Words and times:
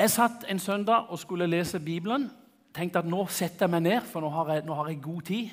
Jeg 0.00 0.10
satt 0.10 0.44
en 0.48 0.58
søndag 0.58 1.10
og 1.12 1.18
skulle 1.20 1.46
lese 1.46 1.80
Bibelen. 1.80 2.30
Tenkte 2.72 3.02
at 3.02 3.08
nå 3.08 3.26
setter 3.28 3.66
jeg 3.66 3.72
meg 3.74 3.82
ned, 3.84 4.06
for 4.08 4.24
nå 4.24 4.30
har 4.32 4.54
jeg, 4.54 4.62
nå 4.64 4.76
har 4.78 4.88
jeg 4.88 5.02
god 5.04 5.26
tid. 5.28 5.50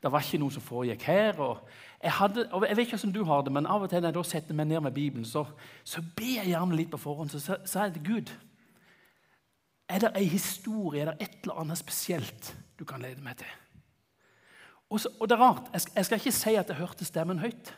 Det 0.00 0.12
var 0.12 0.24
ikke 0.24 0.40
noe 0.40 0.54
som 0.54 0.64
foregikk 0.64 1.02
her. 1.04 1.40
og 1.40 1.68
jeg, 2.00 2.12
hadde, 2.12 2.46
og 2.52 2.64
jeg 2.64 2.76
vet 2.76 2.86
ikke 2.86 2.96
hvordan 2.96 3.12
du 3.12 3.24
har 3.28 3.42
det, 3.44 3.52
men 3.52 3.68
av 3.68 3.84
og 3.84 3.90
til 3.90 4.00
når 4.00 4.08
jeg 4.08 4.16
da 4.16 4.22
setter 4.30 4.56
meg 4.56 4.70
ned 4.70 4.80
med 4.86 4.96
Bibelen, 4.96 5.26
så, 5.28 5.44
så 5.84 6.00
ber 6.16 6.38
jeg 6.38 6.54
gjerne 6.54 6.78
litt 6.78 6.90
på 6.94 7.02
forhånd. 7.02 7.34
Så 7.34 7.42
sier 7.44 7.84
jeg 7.84 7.94
til 7.98 8.06
Gud 8.08 8.32
Er 9.88 10.00
det 10.00 10.14
ei 10.16 10.24
historie, 10.32 11.02
er 11.02 11.12
det 11.12 11.28
et 11.28 11.36
eller 11.42 11.60
annet 11.60 11.78
spesielt 11.78 12.54
du 12.78 12.86
kan 12.88 13.04
lede 13.04 13.20
meg 13.20 13.36
til? 13.42 13.52
Og, 14.88 15.00
så, 15.00 15.12
og 15.20 15.28
det 15.28 15.36
er 15.36 15.44
rart, 15.44 15.68
jeg 15.72 15.80
skal, 15.80 15.96
jeg 15.96 16.04
skal, 16.08 16.22
ikke 16.22 16.36
si 16.38 16.54
at 16.56 16.72
jeg 16.72 16.80
hørte 16.80 17.04
stemmen 17.04 17.44
høyt. 17.44 17.74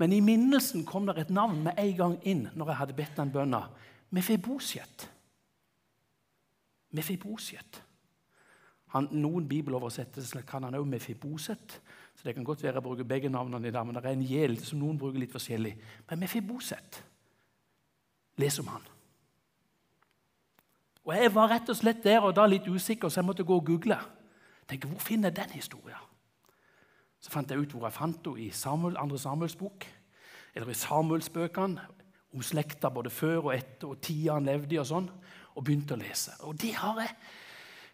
Men 0.00 0.16
i 0.16 0.24
minnelsen 0.24 0.86
kom 0.88 1.04
det 1.06 1.18
et 1.18 1.30
navn 1.30 1.60
med 1.68 1.76
en 1.76 1.96
gang 1.96 2.18
inn 2.24 2.46
når 2.54 2.72
jeg 2.72 2.80
hadde 2.80 3.00
bedt 3.02 3.20
den 3.20 3.32
bønna. 3.36 3.66
Mefibosjet. 4.10 5.06
Mefibosjet. 6.90 7.82
Han, 8.90 9.06
noen 9.14 9.46
bibeloversettelser 9.48 10.42
kan 10.46 10.66
han 10.66 10.74
òg 10.74 10.86
Mefiboset. 10.90 11.76
Så 12.14 12.26
det 12.26 12.34
kan 12.34 12.44
godt 12.44 12.62
være 12.62 12.80
jeg 12.80 12.82
bruker 12.82 13.06
begge 13.06 13.30
navnene 13.30 13.68
i 13.68 13.74
dag, 13.74 13.86
men 13.86 13.94
det 13.94 14.04
er 14.04 14.16
en 14.16 14.26
gjeld 14.26 14.64
som 14.66 14.80
noen 14.82 14.98
bruker 14.98 15.22
litt 15.22 15.32
forskjellig. 15.32 15.76
Men 16.10 16.20
Mefiboset. 16.24 17.04
Les 18.40 18.58
om 18.58 18.66
han. 18.72 18.82
Og 21.04 21.14
Jeg 21.14 21.34
var 21.34 21.48
rett 21.50 21.70
og 21.70 21.76
slett 21.76 22.04
der 22.04 22.20
og 22.20 22.34
da 22.36 22.46
litt 22.46 22.68
usikker, 22.68 23.08
så 23.08 23.20
jeg 23.20 23.26
måtte 23.26 23.44
gå 23.46 23.56
og 23.56 23.66
google. 23.66 23.98
Tenk, 24.68 24.84
Hvor 24.84 24.98
finner 24.98 25.30
jeg 25.30 25.36
den 25.36 25.54
historien? 25.54 26.10
Så 27.20 27.30
fant 27.30 27.50
jeg 27.50 27.58
ut 27.58 27.72
hvor 27.72 27.86
jeg 27.86 27.92
fant 27.92 28.26
henne 28.26 28.40
i 28.40 28.50
Samuel, 28.50 28.96
andre 28.96 29.18
Samuels 29.18 29.56
bok, 29.56 29.86
eller 30.54 30.68
i 30.68 30.74
Samuelsbøkene, 30.74 31.80
om 32.34 32.42
slekta 32.44 32.90
både 32.94 33.10
før 33.10 33.50
og 33.50 33.54
etter, 33.54 33.90
og 33.90 34.00
tida 34.02 34.36
han 34.36 34.48
levde 34.48 34.76
i, 34.76 34.80
og 34.80 34.88
sånn, 34.88 35.08
og 35.56 35.64
begynte 35.66 35.96
å 35.96 36.00
lese. 36.00 36.36
Og 36.46 36.58
det 36.60 36.74
har 36.78 37.00
jeg 37.02 37.14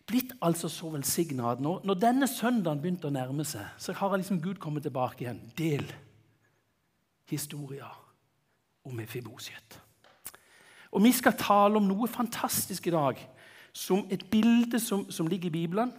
blitt 0.06 0.34
altså 0.44 0.68
så 0.70 0.90
velsigna 0.92 1.50
at 1.54 1.62
når, 1.62 1.80
når, 1.88 2.00
denne 2.02 2.28
søndagen 2.30 2.82
begynte 2.82 3.08
å 3.08 3.14
nærme 3.14 3.46
seg, 3.48 3.72
så 3.80 3.94
har 3.96 4.12
jeg 4.12 4.22
liksom 4.22 4.42
Gud 4.44 4.60
kommet 4.62 4.86
tilbake 4.86 5.24
igjen. 5.24 5.40
Del 5.58 5.88
historia 7.30 7.88
om 8.86 8.94
Mefibosjet. 8.94 9.80
Og 10.94 11.02
vi 11.02 11.10
skal 11.12 11.34
tale 11.38 11.80
om 11.80 11.88
noe 11.88 12.06
fantastisk 12.08 12.86
i 12.86 12.94
dag, 12.94 13.18
som 13.74 14.06
et 14.12 14.22
bilde 14.30 14.78
som, 14.80 15.04
som 15.10 15.26
ligger 15.28 15.50
i 15.50 15.56
Bibelen, 15.58 15.90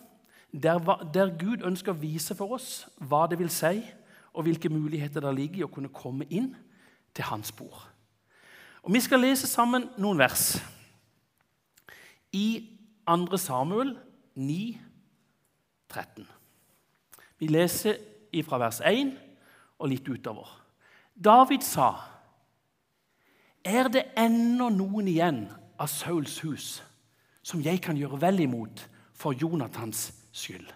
der, 0.53 0.79
der, 1.13 1.33
Gud 1.37 1.65
ønsker 1.67 1.91
å 1.91 1.99
vise 1.99 2.33
for 2.37 2.55
oss 2.55 2.87
hva 2.97 3.25
det 3.29 3.37
vil 3.37 3.51
si, 3.53 3.83
og 4.31 4.47
hvilke 4.47 4.71
muligheter 4.71 5.21
det 5.21 5.35
ligger 5.35 5.59
i 5.59 5.65
å 5.67 5.71
kunne 5.73 5.91
komme 5.93 6.25
inn 6.29 6.53
til 7.13 7.27
hans 7.27 7.51
bord. 7.51 7.83
Og 8.87 8.93
Vi 8.93 8.99
skal 9.03 9.19
lese 9.19 9.47
sammen 9.47 9.89
noen 9.99 10.15
vers. 10.15 10.61
I 12.31 12.69
2. 13.03 13.37
Samuel 13.37 13.97
9, 14.35 14.77
13. 15.89 16.27
Vi 17.39 17.49
leser 17.51 17.97
fra 18.47 18.59
vers 18.61 18.79
1 18.79 19.11
og 19.79 19.91
litt 19.91 20.07
utover. 20.07 20.47
David 21.15 21.61
sa, 21.67 21.89
'Er 23.65 23.87
det 23.87 24.05
ennå 24.17 24.69
noen 24.69 25.07
igjen 25.07 25.51
av 25.79 25.87
Sauls 25.87 26.39
hus 26.39 26.83
som 27.43 27.61
jeg 27.61 27.81
kan 27.81 27.97
gjøre 27.97 28.21
vel 28.21 28.39
imot 28.39 28.89
for 29.13 29.33
Jonathans 29.33 30.13
skyld?' 30.31 30.73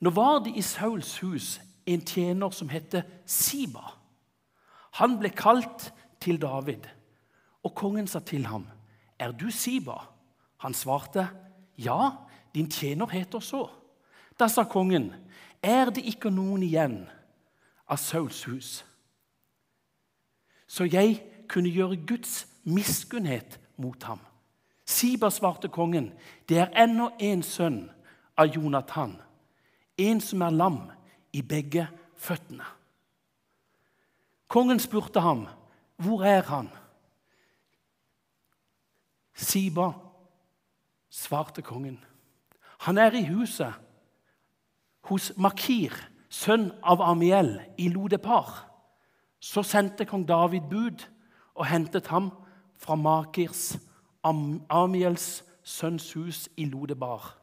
Nå 0.00 0.10
var 0.10 0.38
det 0.44 0.56
i 0.56 0.62
Sauls 0.62 1.18
hus 1.18 1.60
en 1.86 2.00
tjener 2.00 2.50
som 2.50 2.68
het 2.68 3.04
Siba. 3.26 3.98
Han 4.92 5.18
ble 5.18 5.30
kalt 5.30 5.92
til 6.24 6.40
David, 6.40 6.88
og 7.62 7.74
kongen 7.74 8.06
sa 8.06 8.18
til 8.18 8.46
ham, 8.46 8.66
'Er 9.18 9.32
du 9.32 9.50
Siba?' 9.50 10.08
Han 10.56 10.74
svarte, 10.74 11.28
'Ja, 11.78 12.10
din 12.54 12.70
tjener 12.70 13.06
heter 13.06 13.40
så.' 13.40 13.70
Da 14.40 14.48
sa 14.48 14.64
kongen, 14.64 15.14
'Er 15.62 15.90
det 15.90 16.04
ikke 16.04 16.30
noen 16.30 16.62
igjen 16.62 17.08
av 17.88 17.96
Sauls 17.96 18.44
hus?' 18.44 18.84
Så 20.66 20.84
jeg 20.84 21.22
kunne 21.48 21.70
gjøre 21.70 22.06
Guds 22.06 22.48
miskunnhet 22.64 23.60
mot 23.76 24.02
ham. 24.02 24.20
Siba 24.86 25.30
svarte 25.30 25.68
kongen, 25.68 26.12
'Det 26.48 26.58
er 26.58 26.84
ennå 26.84 27.10
en 27.20 27.42
sønn 27.42 27.90
av 28.36 28.46
Jonathan, 28.46 29.16
en 29.98 30.20
som 30.20 30.42
er 30.42 30.50
lam 30.50 30.90
i 31.32 31.42
begge 31.42 31.88
føttene.' 32.16 32.74
Kongen 34.48 34.78
spurte 34.78 35.20
ham, 35.20 35.46
'Hvor 35.96 36.24
er 36.24 36.42
han?' 36.42 36.70
Siba 39.34 39.92
svarte 41.08 41.62
kongen. 41.62 42.04
Han 42.78 42.98
er 42.98 43.10
i 43.10 43.24
huset 43.24 43.74
hos 45.04 45.32
Makir, 45.36 45.92
sønn 46.28 46.72
av 46.82 47.02
Amiel, 47.02 47.60
i 47.78 47.88
Lodepar. 47.88 48.70
Så 49.40 49.62
sendte 49.62 50.04
kong 50.04 50.28
David 50.28 50.60
bud 50.70 51.04
og 51.54 51.66
hentet 51.66 52.06
ham 52.06 52.30
fra 52.78 52.94
Makirs, 52.94 53.76
Amiels 54.24 55.44
sønns 55.62 56.12
hus 56.12 56.48
i 56.56 56.64
Lodebar. 56.64 57.34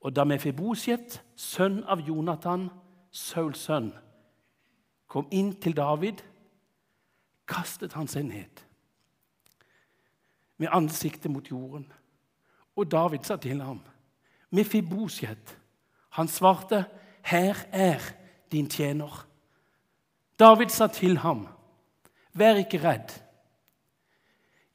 Og 0.00 0.14
da 0.16 0.24
Mefibosjet, 0.24 1.22
sønn 1.36 1.82
av 1.84 2.04
Jonathan, 2.06 2.68
Sauls 3.10 3.64
sønn, 3.66 3.90
kom 5.08 5.26
inn 5.32 5.54
til 5.60 5.74
David, 5.76 6.20
kastet 7.48 7.96
han 7.96 8.08
seg 8.08 8.28
ned 8.28 8.64
med 10.58 10.68
ansiktet 10.74 11.30
mot 11.30 11.50
jorden 11.50 11.86
og 12.78 12.90
David 12.90 13.18
sa 13.22 13.36
til 13.36 13.62
ham, 13.62 13.80
'Mefibosjet.' 14.50 15.56
Han 16.10 16.28
svarte, 16.28 16.84
'Her 17.22 17.54
er 17.72 18.00
din 18.52 18.68
tjener.' 18.68 19.26
David 20.38 20.68
sa 20.68 20.86
til 20.86 21.18
ham, 21.18 21.48
'Vær 22.32 22.54
ikke 22.54 22.88
redd. 22.88 23.22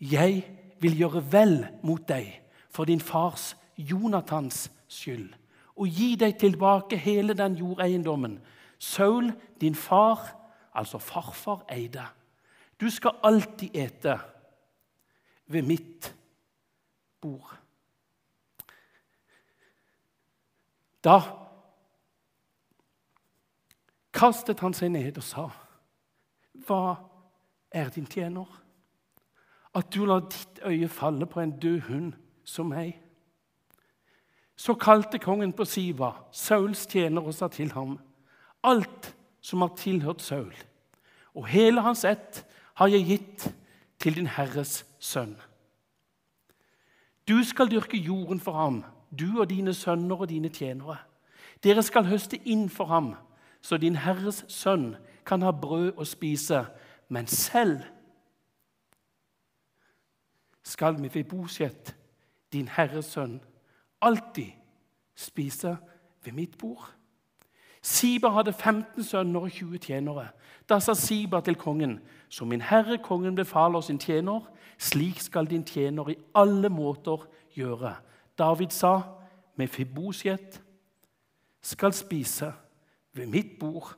Jeg 0.02 0.52
vil 0.80 0.98
gjøre 0.98 1.32
vel 1.32 1.68
mot 1.84 2.08
deg 2.08 2.42
for 2.70 2.86
din 2.86 3.02
fars 3.02 3.58
Jonathans 3.78 4.72
skyld' 4.88 5.36
'og 5.76 5.88
gi 5.88 6.16
deg 6.16 6.38
tilbake 6.38 6.98
hele 6.98 7.34
den 7.34 7.56
jordeiendommen 7.56 8.40
Saul, 8.80 9.34
din 9.62 9.76
far, 9.76 10.36
altså 10.74 10.98
farfar, 10.98 11.66
eide.' 11.70 12.23
'Du 12.80 12.90
skal 12.90 13.20
alltid 13.24 13.76
ete 13.76 14.20
ved 15.46 15.62
mitt 15.62 16.16
bord.' 17.22 17.60
Da 21.04 21.20
kastet 24.14 24.60
han 24.60 24.74
seg 24.74 24.92
ned 24.92 25.18
og 25.18 25.24
sa, 25.24 25.50
'Hva 26.54 26.96
er 27.72 27.90
din 27.90 28.06
tjener?' 28.06 28.60
At 29.76 29.94
du 29.94 30.06
lar 30.06 30.20
ditt 30.30 30.60
øye 30.64 30.88
falle 30.88 31.26
på 31.26 31.40
en 31.40 31.60
død 31.60 31.80
hund 31.80 32.14
som 32.46 32.68
meg. 32.70 33.00
Så 34.56 34.74
kalte 34.74 35.20
kongen 35.20 35.54
på 35.54 35.66
Siva, 35.66 36.12
Sauls 36.32 36.86
tjener, 36.86 37.22
og 37.22 37.34
sa 37.34 37.48
til 37.48 37.72
ham, 37.72 38.00
'Alt 38.64 39.16
som 39.42 39.62
har 39.62 39.76
tilhørt 39.76 40.22
Saul, 40.22 40.54
og 41.34 41.48
hele 41.48 41.82
hans 41.82 42.06
ett, 42.06 42.46
har 42.74 42.88
jeg 42.88 43.06
gitt 43.06 43.56
til 44.00 44.16
din 44.16 44.28
Herres 44.28 44.86
sønn.' 45.00 45.40
Du 47.28 47.44
skal 47.44 47.72
dyrke 47.72 47.98
jorden 47.98 48.40
for 48.40 48.52
ham 48.52 48.84
du 49.20 49.40
og 49.40 49.50
dine 49.50 49.74
sønner 49.74 50.16
og 50.16 50.30
dine 50.30 50.50
tjenere. 50.50 50.98
Dere 51.64 51.84
skal 51.84 52.06
høste 52.06 52.38
inn 52.50 52.70
for 52.70 52.86
ham, 52.86 53.14
så 53.62 53.78
din 53.78 53.96
Herres 53.96 54.44
sønn 54.48 54.96
kan 55.26 55.42
ha 55.42 55.52
brød 55.52 55.94
å 55.98 56.06
spise, 56.08 56.66
men 57.10 57.28
selv 57.28 57.84
skal 60.64 61.00
Mefibosjet, 61.00 61.96
din 62.54 62.68
Herres 62.68 63.14
sønn, 63.14 63.40
alltid 64.02 64.52
spise 65.16 65.78
ved 66.24 66.34
mitt 66.34 66.58
bord. 66.58 66.90
Siba 67.84 68.30
hadde 68.32 68.54
15 68.54 69.04
sønner 69.04 69.40
og 69.40 69.52
20 69.52 69.78
tjenere. 69.78 70.28
Da 70.70 70.80
sa 70.80 70.94
Siba 70.94 71.42
til 71.42 71.56
kongen, 71.60 72.00
som 72.30 72.48
min 72.48 72.62
herre 72.62 72.98
kongen 72.98 73.36
befaler 73.36 73.82
sin 73.82 74.00
tjener, 74.00 74.40
slik 74.78 75.20
skal 75.20 75.46
din 75.46 75.66
tjener 75.68 76.10
i 76.10 76.16
alle 76.36 76.70
måter 76.70 77.28
gjøre. 77.56 77.96
David 78.38 78.70
sa, 78.72 79.02
med 79.56 79.68
Fibosjet 79.68 80.62
skal 81.62 81.94
spise 81.94 82.54
ved 83.14 83.26
mitt 83.26 83.60
bord 83.60 83.94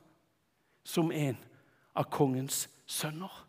som 0.84 1.12
en 1.12 1.38
av 1.96 2.10
kongens 2.12 2.70
sønner. 2.86 3.46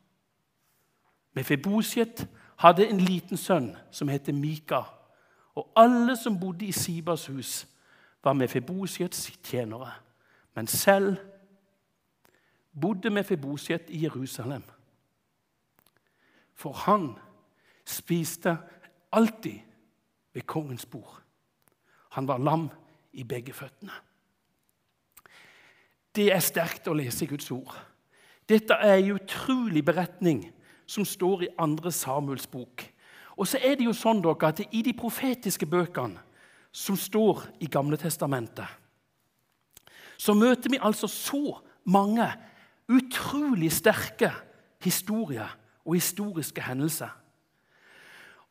Mefibosjet 1.37 2.29
hadde 2.57 2.87
en 2.89 3.01
liten 3.01 3.37
sønn 3.37 3.75
som 3.91 4.09
het 4.09 4.29
Mika. 4.35 4.81
Og 5.57 5.69
alle 5.77 6.17
som 6.17 6.41
bodde 6.41 6.67
i 6.67 6.73
Sibas 6.73 7.27
hus, 7.27 7.67
var 8.25 8.33
Mefibosjets 8.33 9.31
tjenere. 9.45 9.93
Men 10.57 10.67
selv 10.67 11.17
bodde 12.81 13.11
Mefiboset 13.11 13.91
i 13.93 14.03
Jerusalem. 14.05 14.63
For 16.55 16.73
han 16.73 17.15
spiste 17.85 18.59
alltid 19.13 19.61
ved 20.33 20.43
kongens 20.43 20.87
bord. 20.87 21.23
Han 22.11 22.29
var 22.29 22.39
lam 22.39 22.71
i 23.13 23.23
begge 23.23 23.53
føttene. 23.53 23.93
Det 26.17 26.31
er 26.33 26.41
sterkt 26.41 26.89
å 26.89 26.97
lese 26.97 27.29
Guds 27.29 27.51
ord. 27.53 27.75
Dette 28.49 28.75
er 28.81 28.97
en 28.97 29.19
utrolig 29.19 29.85
beretning 29.85 30.47
som 30.87 31.05
står 31.05 31.43
i 31.45 31.49
2. 31.59 31.91
Samuels 31.91 32.47
bok. 32.47 32.87
Og 33.37 33.49
så 33.49 33.61
er 33.61 33.77
det 33.77 33.85
jo 33.85 33.93
sånn 33.93 34.23
dere, 34.25 34.49
at 34.49 34.63
I 34.73 34.81
de 34.83 34.95
profetiske 34.97 35.67
bøkene 35.67 36.23
som 36.73 36.97
står 36.97 37.43
i 37.61 37.69
Gamle 37.69 37.97
Testamentet, 38.01 38.69
så 40.19 40.35
møter 40.35 40.71
vi 40.71 40.81
altså 40.83 41.09
så 41.11 41.59
mange 41.85 42.27
utrolig 42.89 43.73
sterke 43.73 44.33
historier 44.83 45.49
og 45.85 45.95
historiske 45.95 46.63
hendelser. 46.63 47.11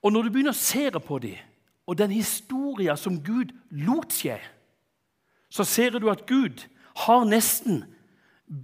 Og 0.03 0.13
når 0.13 0.21
du 0.21 0.29
begynner 0.29 0.53
å 0.53 0.59
se 0.59 0.89
på 0.91 1.19
dem, 1.19 1.37
og 1.85 1.97
den 1.97 2.11
historien 2.11 2.97
som 2.97 3.17
Gud 3.23 3.53
lot 3.71 4.13
skje, 4.13 4.39
så 5.49 5.63
ser 5.63 5.99
du 5.99 6.09
at 6.09 6.25
Gud 6.27 6.65
har 7.05 7.25
nesten 7.25 7.83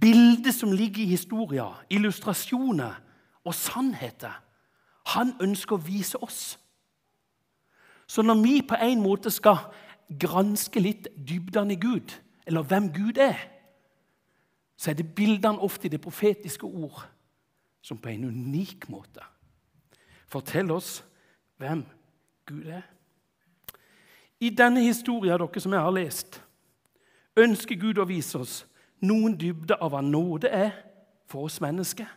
bildet 0.00 0.54
som 0.54 0.72
ligger 0.72 1.02
i 1.02 1.12
historien, 1.14 1.74
illustrasjoner 1.90 2.98
og 3.44 3.54
sannheter. 3.54 4.34
Han 5.14 5.34
ønsker 5.42 5.76
å 5.76 5.82
vise 5.82 6.18
oss. 6.22 6.58
Så 8.06 8.22
når 8.22 8.42
vi 8.42 8.60
på 8.62 8.78
en 8.78 9.02
måte 9.02 9.30
skal 9.30 9.64
granske 10.20 10.80
litt 10.82 11.08
dybden 11.16 11.70
i 11.72 11.78
Gud, 11.80 12.12
eller 12.46 12.62
hvem 12.62 12.92
Gud 12.92 13.18
er, 13.20 13.38
så 14.76 14.90
er 14.90 14.94
det 14.94 15.14
bildene 15.14 15.62
ofte 15.62 15.86
i 15.86 15.92
det 15.92 16.00
profetiske 16.00 16.66
ord 16.66 17.04
som 17.82 17.98
på 17.98 18.08
en 18.08 18.24
unik 18.24 18.88
måte 18.88 19.22
forteller 20.32 20.74
oss 20.74 21.02
hvem 21.60 21.84
Gud 22.48 22.66
er. 22.66 22.82
I 24.40 24.50
denne 24.50 24.82
historien 24.82 25.38
dere 25.38 25.60
som 25.60 25.74
jeg 25.76 25.84
har 25.84 25.94
lest, 25.94 26.40
ønsker 27.36 27.78
Gud 27.78 28.00
å 28.00 28.08
vise 28.08 28.40
oss 28.40 28.54
noen 29.02 29.36
dybde 29.38 29.76
av 29.78 29.92
hva 29.92 30.00
nåde 30.04 30.50
er 30.50 30.72
for 31.30 31.46
oss 31.48 31.60
mennesker. 31.62 32.08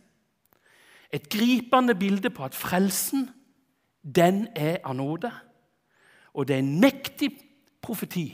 Et 1.13 1.27
gripende 1.29 1.95
bilde 1.95 2.31
på 2.33 2.45
at 2.47 2.57
frelsen, 2.57 3.29
den 4.01 4.47
er 4.55 4.79
av 4.83 4.95
nåde. 4.95 5.31
Og 6.33 6.47
det 6.47 6.55
er 6.55 6.63
en 6.63 6.79
mektig 6.81 7.29
profeti 7.81 8.27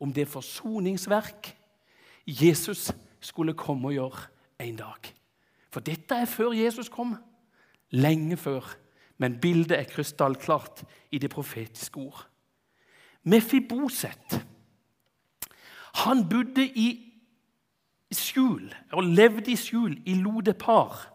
om 0.00 0.12
det 0.12 0.28
forsoningsverk 0.28 1.56
Jesus 2.26 2.90
skulle 3.20 3.54
komme 3.54 3.88
og 3.88 3.92
gjøre 3.92 4.22
en 4.66 4.76
dag. 4.76 5.10
For 5.70 5.80
dette 5.80 6.14
er 6.14 6.30
før 6.30 6.52
Jesus 6.56 6.88
kom. 6.88 7.16
Lenge 7.90 8.36
før. 8.36 8.64
Men 9.18 9.40
bildet 9.40 9.78
er 9.78 9.88
krystallklart 9.88 10.84
i 11.10 11.18
det 11.18 11.30
profetiske 11.30 12.00
ord. 12.00 12.26
Mefiboset 13.22 14.46
han 15.94 16.28
bodde 16.28 16.64
i 16.64 17.10
skjul, 18.12 18.74
og 18.92 19.02
levde 19.04 19.52
i 19.52 19.56
skjul 19.58 19.96
i 20.06 20.14
Lodepar, 20.14 21.06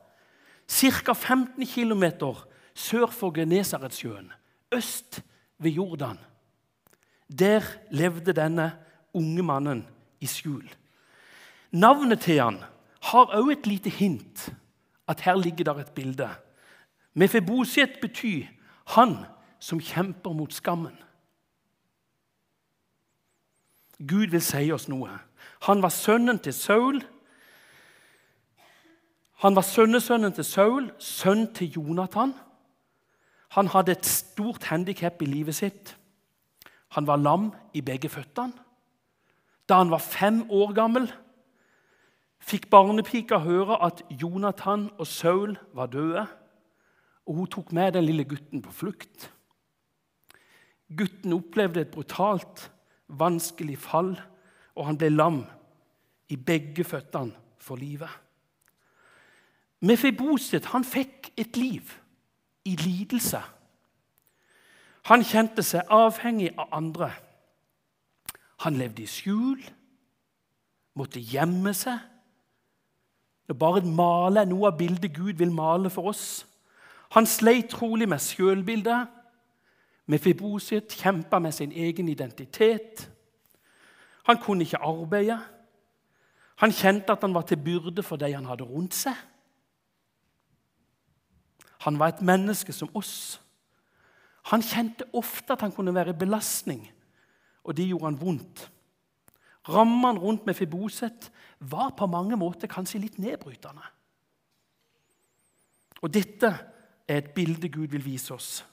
ca. 0.68 1.14
15 1.14 1.66
km 1.66 2.04
sør 2.76 3.08
for 3.08 3.32
Genesaretsjøen, 3.32 4.32
øst 4.72 5.22
ved 5.60 5.72
Jordan. 5.72 6.20
Der 7.30 7.62
levde 7.92 8.34
denne 8.34 8.72
unge 9.14 9.44
mannen 9.44 9.88
i 10.22 10.28
skjul. 10.30 10.66
Navnet 11.72 12.22
til 12.22 12.42
han 12.42 12.60
har 13.02 13.26
også 13.26 13.52
et 13.52 13.68
lite 13.68 13.90
hint 13.90 14.50
at 15.08 15.22
her 15.22 15.36
ligger 15.36 15.64
der 15.64 15.74
et 15.82 15.92
bilde. 15.96 16.30
Mefeboset 17.14 17.90
betyr 18.02 18.46
'han 18.86 19.26
som 19.60 19.80
kjemper 19.80 20.34
mot 20.34 20.54
skammen'. 20.54 21.06
Gud 24.08 24.28
vil 24.28 24.42
si 24.42 24.72
oss 24.72 24.88
noe. 24.88 25.10
Han 25.62 25.82
var 25.82 25.90
sønnen 25.90 26.40
til 26.40 26.54
Saul. 26.54 27.04
Han 29.44 29.56
var 29.56 29.62
sønnesønnen 29.62 30.34
til 30.34 30.44
Saul, 30.44 30.92
sønn 31.00 31.54
til 31.54 31.72
Jonathan. 31.72 32.34
Han 33.50 33.68
hadde 33.68 33.92
et 33.92 34.06
stort 34.06 34.64
handikap 34.64 35.22
i 35.22 35.26
livet 35.26 35.56
sitt. 35.56 35.98
Han 36.96 37.08
var 37.08 37.20
lam 37.20 37.52
i 37.76 37.84
begge 37.84 38.10
føttene. 38.10 38.56
Da 39.70 39.80
han 39.82 39.92
var 39.92 40.04
fem 40.04 40.44
år 40.54 40.74
gammel, 40.78 41.08
fikk 42.46 42.70
barnepika 42.70 43.40
høre 43.42 43.80
at 43.84 44.04
Jonathan 44.22 44.88
og 45.02 45.08
Saul 45.10 45.56
var 45.74 45.90
døde, 45.90 46.26
og 47.26 47.40
hun 47.40 47.50
tok 47.50 47.72
med 47.74 47.96
den 47.96 48.06
lille 48.06 48.28
gutten 48.30 48.62
på 48.62 48.72
flukt. 48.72 49.32
Gutten 50.94 51.34
opplevde 51.34 51.82
et 51.82 51.92
brutalt, 51.92 52.70
vanskelig 53.10 53.80
fall, 53.82 54.14
og 54.76 54.86
han 54.86 55.00
ble 55.02 55.10
lam 55.10 55.42
i 56.30 56.38
begge 56.38 56.86
føttene 56.86 57.34
for 57.58 57.82
livet. 57.82 58.12
Mefiboset 59.86 60.70
han 60.72 60.86
fikk 60.86 61.32
et 61.38 61.58
liv 61.58 61.90
i 62.66 62.76
lidelse. 62.78 63.42
Han 65.06 65.24
kjente 65.24 65.64
seg 65.64 65.86
avhengig 65.94 66.50
av 66.58 66.72
andre. 66.74 67.12
Han 68.66 68.78
levde 68.80 69.04
i 69.04 69.10
skjul, 69.10 69.62
måtte 70.98 71.22
gjemme 71.22 71.74
seg. 71.74 72.00
og 73.50 73.60
bare 73.60 73.78
et 73.78 73.86
male 73.86 74.42
er 74.42 74.50
noe 74.50 74.72
av 74.72 74.78
bildet 74.78 75.14
Gud 75.14 75.38
vil 75.38 75.52
male 75.52 75.90
for 75.90 76.10
oss. 76.10 76.48
Han 77.14 77.26
sleit 77.26 77.70
trolig 77.70 78.10
med 78.10 78.20
sjølbildet. 78.20 79.08
Mefiboset 80.08 80.90
kjempa 80.90 81.40
med 81.40 81.52
sin 81.54 81.72
egen 81.72 82.10
identitet. 82.10 83.12
Han 84.26 84.38
kunne 84.42 84.66
ikke 84.66 84.82
arbeide. 84.82 85.40
Han 86.56 86.72
kjente 86.72 87.12
at 87.12 87.22
han 87.22 87.34
var 87.34 87.42
til 87.42 87.58
byrde 87.58 88.04
for 88.04 88.16
de 88.16 88.34
han 88.34 88.46
hadde 88.46 88.64
rundt 88.64 88.94
seg. 88.94 89.14
Han 91.86 92.00
var 92.00 92.08
et 92.08 92.22
menneske 92.22 92.74
som 92.74 92.90
oss. 92.94 93.42
Han 94.52 94.62
kjente 94.62 95.08
ofte 95.18 95.56
at 95.56 95.64
han 95.66 95.74
kunne 95.74 95.94
være 95.96 96.14
belastning, 96.14 96.84
og 97.64 97.78
det 97.78 97.88
gjorde 97.90 98.12
han 98.12 98.22
vondt. 98.22 98.72
Rammene 99.70 100.22
rundt 100.22 100.46
Mefiboset 100.46 101.32
var 101.60 101.96
på 101.98 102.06
mange 102.06 102.38
måter 102.38 102.70
kanskje 102.70 103.02
litt 103.02 103.18
nedbrytende. 103.18 103.82
Og 106.06 106.14
dette 106.14 106.52
er 107.08 107.18
et 107.18 107.34
bilde 107.34 107.70
Gud 107.70 107.88
vil 107.88 108.06
vise 108.06 108.34
oss. 108.34 108.66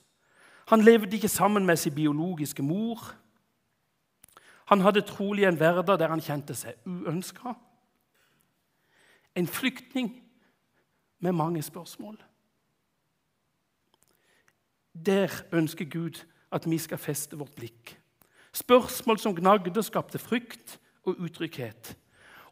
Han 0.69 0.85
levde 0.85 1.17
ikke 1.17 1.29
sammen 1.29 1.67
med 1.67 1.77
sin 1.77 1.95
biologiske 1.95 2.63
mor. 2.63 3.15
Han 4.69 4.81
hadde 4.81 5.07
trolig 5.09 5.45
en 5.49 5.57
hverdag 5.57 5.99
der 5.99 6.13
han 6.13 6.21
kjente 6.21 6.55
seg 6.57 6.77
uønska. 6.85 7.55
En 9.35 9.49
flyktning 9.49 10.13
med 11.19 11.33
mange 11.33 11.63
spørsmål. 11.63 12.19
Der 14.93 15.31
ønsker 15.53 15.85
Gud 15.85 16.25
at 16.53 16.71
vi 16.71 16.79
skal 16.79 16.99
feste 16.99 17.37
vårt 17.39 17.55
blikk. 17.57 17.97
Spørsmål 18.53 19.19
som 19.19 19.37
gnagde 19.37 19.83
skapte 19.83 20.19
frykt 20.19 20.79
og 21.05 21.17
utrygghet. 21.19 21.97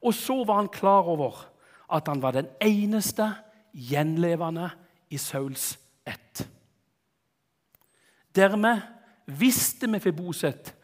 Og 0.01 0.15
så 0.15 0.45
var 0.45 0.63
han 0.63 0.69
klar 0.69 1.09
over 1.09 1.45
at 1.93 2.09
han 2.09 2.23
var 2.23 2.31
den 2.31 2.49
eneste 2.61 3.35
gjenlevende 3.75 4.71
i 5.11 5.19
Sauls 5.19 5.79
ett. 6.07 6.49
Dermed 8.35 8.81
visste 9.27 9.87
Mefiboset 9.87 10.75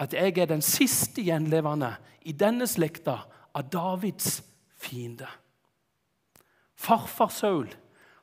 at 0.00 0.14
jeg 0.14 0.38
er 0.38 0.46
den 0.46 0.62
siste 0.62 1.22
gjenlevende 1.22 1.92
i 2.24 2.32
denne 2.32 2.66
slekta 2.66 3.18
av 3.54 3.68
Davids 3.68 4.40
fiende. 4.80 5.28
Farfar 6.74 7.28
Saul 7.28 7.68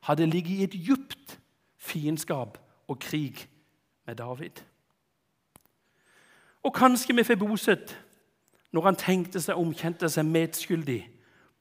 hadde 0.08 0.26
ligget 0.26 0.58
i 0.58 0.64
et 0.64 0.76
djupt 0.88 1.38
fiendskap 1.78 2.58
og 2.90 3.00
krig 3.00 3.46
med 4.08 4.18
David. 4.20 4.62
Og 6.66 6.74
kanskje 6.76 7.16
Mefiboset 7.16 7.94
når 8.76 8.86
han 8.86 9.00
tenkte 9.00 9.42
seg 9.42 9.58
omkjente 9.58 10.10
seg 10.12 10.28
medskyldig 10.28 11.00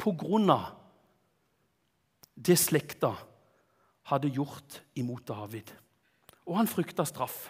på 0.00 0.12
grunn 0.18 0.50
av 0.52 0.74
det 2.38 2.58
slekta 2.60 3.14
hadde 4.08 4.30
gjort 4.32 4.80
imot 4.96 5.26
David. 5.28 5.72
Og 6.46 6.56
han 6.56 6.70
frykta 6.70 7.04
straff. 7.08 7.48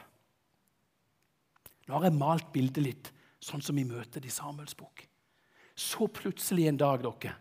Nå 1.87 1.97
har 1.97 2.09
jeg 2.09 2.19
malt 2.19 2.49
bildet 2.53 2.85
litt 2.85 3.11
sånn 3.41 3.63
som 3.65 3.77
vi 3.79 3.87
møter 3.87 4.21
det 4.21 4.31
i 4.31 4.35
Samuels 4.35 4.77
bok. 4.77 5.05
Så 5.79 6.09
plutselig 6.11 6.67
en 6.69 6.81
dag 6.81 7.05
dere, 7.05 7.35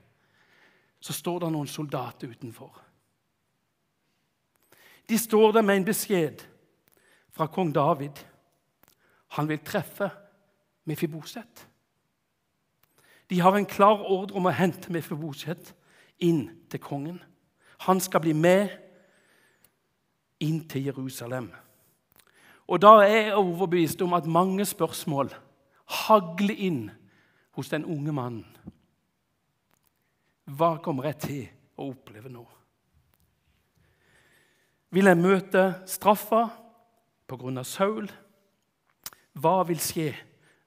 så 1.02 1.14
står 1.14 1.46
det 1.46 1.54
noen 1.54 1.70
soldater 1.70 2.30
utenfor. 2.30 2.76
De 5.10 5.18
står 5.18 5.52
der 5.52 5.62
med 5.62 5.78
en 5.78 5.88
beskjed 5.88 6.44
fra 7.32 7.48
kong 7.48 7.72
David. 7.76 8.20
Han 9.28 9.48
vil 9.48 9.60
treffe 9.60 10.10
Mefiboset. 10.88 11.68
De 13.30 13.40
har 13.40 13.56
en 13.56 13.66
klar 13.66 14.04
ordre 14.08 14.36
om 14.40 14.48
å 14.48 14.56
hente 14.56 14.92
Mefiboset 14.92 15.74
inn 16.24 16.48
til 16.72 16.80
kongen. 16.80 17.20
Han 17.88 18.00
skal 18.00 18.24
bli 18.24 18.34
med 18.34 18.72
inn 20.40 20.62
til 20.70 20.88
Jerusalem. 20.88 21.52
Og 22.68 22.82
da 22.82 22.98
er 23.04 23.14
jeg 23.16 23.36
overbevist 23.36 24.02
om 24.02 24.16
at 24.18 24.26
mange 24.28 24.66
spørsmål 24.66 25.32
hagler 26.08 26.56
inn 26.56 26.82
hos 27.56 27.70
den 27.70 27.86
unge 27.86 28.12
mannen. 28.12 28.46
Hva 30.48 30.78
kommer 30.84 31.10
jeg 31.10 31.20
til 31.24 31.48
å 31.76 31.92
oppleve 31.92 32.32
nå? 32.32 32.44
Vil 34.90 35.10
jeg 35.10 35.20
møte 35.20 35.64
straffa 35.90 36.46
pga. 37.28 37.64
Saul? 37.64 38.08
Hva 39.38 39.58
vil 39.68 39.82
skje 39.84 40.14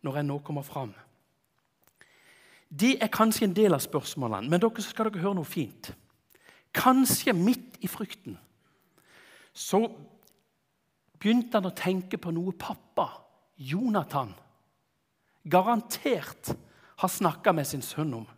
når 0.04 0.20
jeg 0.20 0.28
nå 0.28 0.38
kommer 0.44 0.66
fram? 0.66 0.92
Det 2.70 2.98
er 3.02 3.10
kanskje 3.10 3.48
en 3.48 3.56
del 3.56 3.74
av 3.74 3.82
spørsmålene, 3.82 4.46
men 4.46 4.60
dere 4.62 4.84
skal 4.84 5.08
dere 5.08 5.24
høre 5.24 5.40
noe 5.40 5.48
fint. 5.48 5.90
Kanskje 6.76 7.34
midt 7.34 7.80
i 7.82 7.88
frykten 7.90 8.36
så 9.50 9.80
begynte 11.18 11.58
han 11.58 11.66
å 11.66 11.74
tenke 11.74 12.20
på 12.22 12.30
noe 12.30 12.54
pappa, 12.54 13.08
Jonathan, 13.58 14.30
garantert 15.42 16.52
har 17.02 17.10
snakka 17.10 17.52
med 17.52 17.66
sin 17.66 17.82
sønn 17.82 18.14
om. 18.20 18.28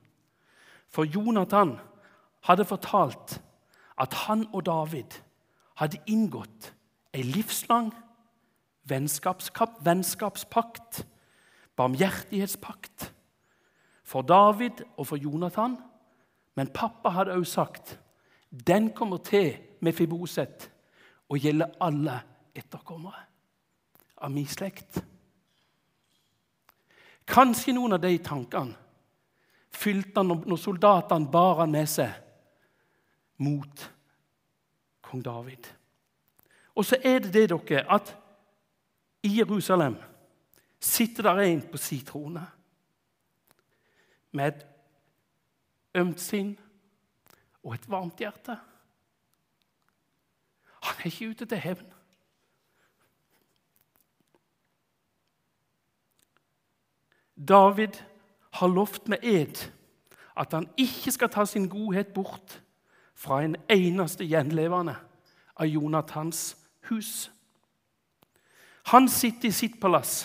For 0.90 1.04
Jonathan 1.04 1.76
hadde 2.48 2.66
fortalt 2.66 3.36
at 4.00 4.16
han 4.24 4.46
og 4.50 4.64
David 4.66 5.20
hadde 5.82 5.98
inngått 6.06 6.70
ei 7.12 7.26
livslang 7.26 7.90
vennskapspakt, 8.88 11.06
barmhjertighetspakt, 11.76 13.14
for 14.02 14.22
David 14.22 14.82
og 14.96 15.06
for 15.06 15.16
Jonathan. 15.16 15.76
Men 16.54 16.68
pappa 16.74 17.08
hadde 17.08 17.32
også 17.32 17.52
sagt 17.52 17.98
den 18.52 18.92
kommer 18.92 19.16
til 19.16 19.56
med 19.80 19.92
Fiboset 19.92 20.70
og 21.28 21.38
gjelder 21.38 21.66
alle 21.80 22.20
etterkommere 22.54 23.22
av 24.20 24.30
min 24.30 24.46
slekt. 24.46 25.00
Kanskje 27.26 27.72
noen 27.72 27.96
av 27.96 28.02
de 28.02 28.18
tankene 28.20 28.76
fylte 29.72 30.20
han 30.20 30.44
når 30.44 30.60
soldatene 30.60 31.30
bar 31.32 31.62
han 31.62 31.72
med 31.72 31.88
seg 31.88 32.12
mot 33.40 33.88
kong 35.12 35.24
David. 35.24 35.68
Og 36.74 36.84
så 36.88 36.96
er 37.04 37.18
det 37.18 37.34
det, 37.34 37.50
dere, 37.50 37.84
at 37.92 38.16
i 39.22 39.38
Jerusalem 39.38 39.96
sitter 40.80 41.22
der 41.22 41.40
en 41.44 41.62
på 41.68 41.76
sin 41.76 42.04
trone 42.04 42.46
med 44.32 44.48
et 44.48 44.66
ømt 45.94 46.20
sinn 46.20 46.54
og 47.62 47.74
et 47.74 47.90
varmt 47.90 48.18
hjerte. 48.24 48.56
Han 50.82 50.96
er 50.98 51.06
ikke 51.06 51.28
ute 51.28 51.46
til 51.46 51.60
hevn. 51.60 51.92
David 57.36 58.00
har 58.52 58.66
lovt 58.66 59.08
med 59.08 59.18
ed 59.22 59.68
at 60.36 60.52
han 60.52 60.68
ikke 60.76 61.12
skal 61.12 61.28
ta 61.28 61.44
sin 61.44 61.68
godhet 61.68 62.14
bort 62.14 62.61
fra 63.22 63.42
en 63.44 63.54
eneste 63.70 64.26
gjenlevende 64.26 64.96
av 65.54 65.66
Jonathans 65.66 66.56
hus. 66.90 67.30
Han 68.90 69.08
sitter 69.08 69.48
i 69.48 69.54
sitt 69.54 69.78
palass 69.80 70.24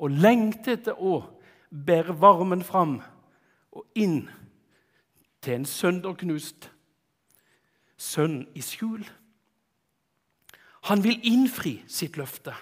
og 0.00 0.14
lengter 0.16 0.78
etter 0.78 0.96
å 0.96 1.18
bære 1.68 2.16
varmen 2.22 2.64
fram 2.64 2.96
og 3.74 3.84
inn 4.00 4.22
til 5.44 5.58
en 5.58 5.68
sønderknust 5.68 6.70
sønn 8.00 8.46
i 8.56 8.62
skjul. 8.64 9.04
Han 10.88 11.04
vil 11.04 11.20
innfri 11.28 11.78
sitt 11.88 12.16
løfte. 12.20 12.54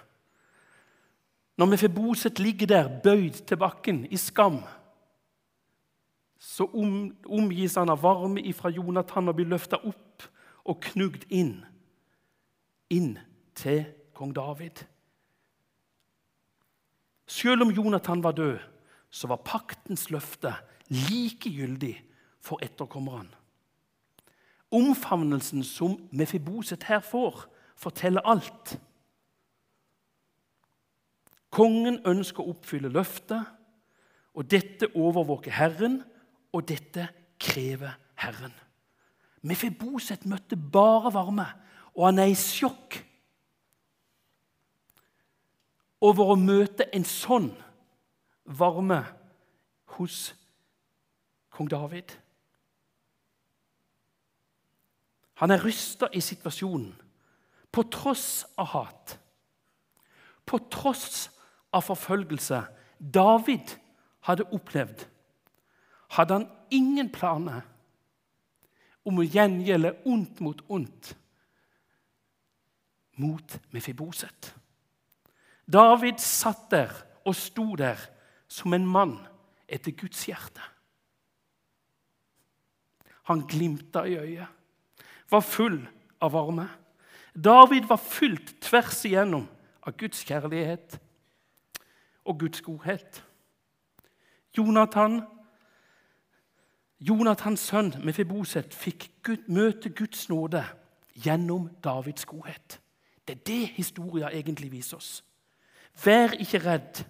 Når 1.58 1.70
Mefeboset 1.70 2.40
ligger 2.42 2.66
der 2.66 2.90
bøyd 3.04 3.44
til 3.46 3.60
bakken 3.60 4.06
i 4.10 4.18
skam, 4.18 4.62
så 6.42 6.66
om, 6.74 7.12
omgis 7.30 7.76
han 7.78 7.92
av 7.92 8.00
varme 8.02 8.42
ifra 8.50 8.70
Jonathan 8.74 9.30
og 9.30 9.36
blir 9.38 9.46
løfta 9.52 9.78
opp 9.86 10.24
og 10.66 10.80
knugd 10.88 11.28
inn, 11.30 11.60
inn 12.90 13.14
til 13.54 13.84
kong 14.18 14.34
David. 14.34 14.82
Selv 17.30 17.62
om 17.62 17.70
Jonathan 17.70 18.24
var 18.24 18.34
død, 18.34 18.58
så 19.10 19.30
var 19.30 19.44
paktens 19.46 20.08
løfte 20.10 20.56
likegyldig 20.90 21.94
for 22.42 22.58
etterkommerne. 22.64 23.30
Omfavnelsen 24.72 25.62
som 25.62 25.98
Mefiboset 26.10 26.88
her 26.88 27.04
får, 27.04 27.44
forteller 27.76 28.24
alt. 28.26 28.78
Kongen 31.52 32.00
ønsker 32.08 32.42
å 32.42 32.54
oppfylle 32.56 32.90
løftet, 32.90 33.44
og 34.32 34.48
dette 34.48 34.88
overvåker 34.96 35.52
Herren, 35.52 36.00
og 36.52 36.66
dette 36.68 37.08
krever 37.40 37.96
Herren. 38.22 38.52
Mefiboset 39.42 40.26
møtte 40.30 40.56
bare 40.56 41.12
varme, 41.14 41.46
og 41.94 42.06
han 42.06 42.20
er 42.22 42.30
i 42.30 42.38
sjokk 42.38 43.00
over 46.02 46.32
å 46.32 46.38
møte 46.38 46.88
en 46.94 47.04
sånn 47.06 47.50
varme 48.58 49.00
hos 49.96 50.32
kong 51.52 51.70
David. 51.70 52.14
Han 55.42 55.50
er 55.50 55.62
rysta 55.62 56.08
i 56.14 56.22
situasjonen, 56.22 56.92
på 57.72 57.82
tross 57.88 58.44
av 58.60 58.68
hat. 58.74 59.14
På 60.46 60.58
tross 60.70 61.30
av 61.72 61.86
forfølgelse 61.86 62.60
David 62.98 63.72
hadde 64.28 64.46
opplevd, 64.52 65.06
hadde 66.16 66.38
han 66.38 66.48
ingen 66.72 67.08
planer 67.12 67.62
om 69.02 69.18
å 69.18 69.26
gjengjelde 69.26 69.94
ondt 70.08 70.40
mot 70.44 70.60
ondt 70.68 71.14
mot 73.22 73.56
Mefiboset. 73.74 74.52
David 75.68 76.20
satt 76.22 76.68
der 76.72 76.92
og 77.28 77.36
sto 77.36 77.74
der 77.78 78.00
som 78.50 78.74
en 78.74 78.86
mann 78.88 79.16
etter 79.68 79.94
Guds 79.96 80.24
hjerte. 80.28 80.62
Han 83.30 83.44
glimta 83.46 84.04
i 84.08 84.16
øyet, 84.18 84.48
var 85.30 85.44
full 85.46 85.78
av 86.20 86.32
varme. 86.34 86.66
David 87.32 87.86
var 87.88 88.00
fylt 88.02 88.56
tvers 88.60 89.04
igjennom 89.08 89.46
av 89.86 89.94
Guds 89.96 90.24
kjærlighet 90.26 90.98
og 92.28 92.40
Guds 92.42 92.60
godhet. 92.64 93.22
Jonathan, 94.56 95.22
Jonathans 97.02 97.64
sønn 97.66 97.96
Mefiboset 98.04 98.74
fikk 98.74 99.08
Gud, 99.26 99.48
møte 99.50 99.90
Guds 99.90 100.28
nåde 100.30 100.62
gjennom 101.18 101.66
Davids 101.82 102.24
godhet. 102.24 102.78
Det 103.26 103.34
er 103.36 103.42
det 103.46 103.66
historien 103.74 104.30
egentlig 104.30 104.70
viser 104.72 104.96
oss. 104.96 105.24
Vær 106.04 106.36
ikke 106.38 106.62
redd. 106.62 107.02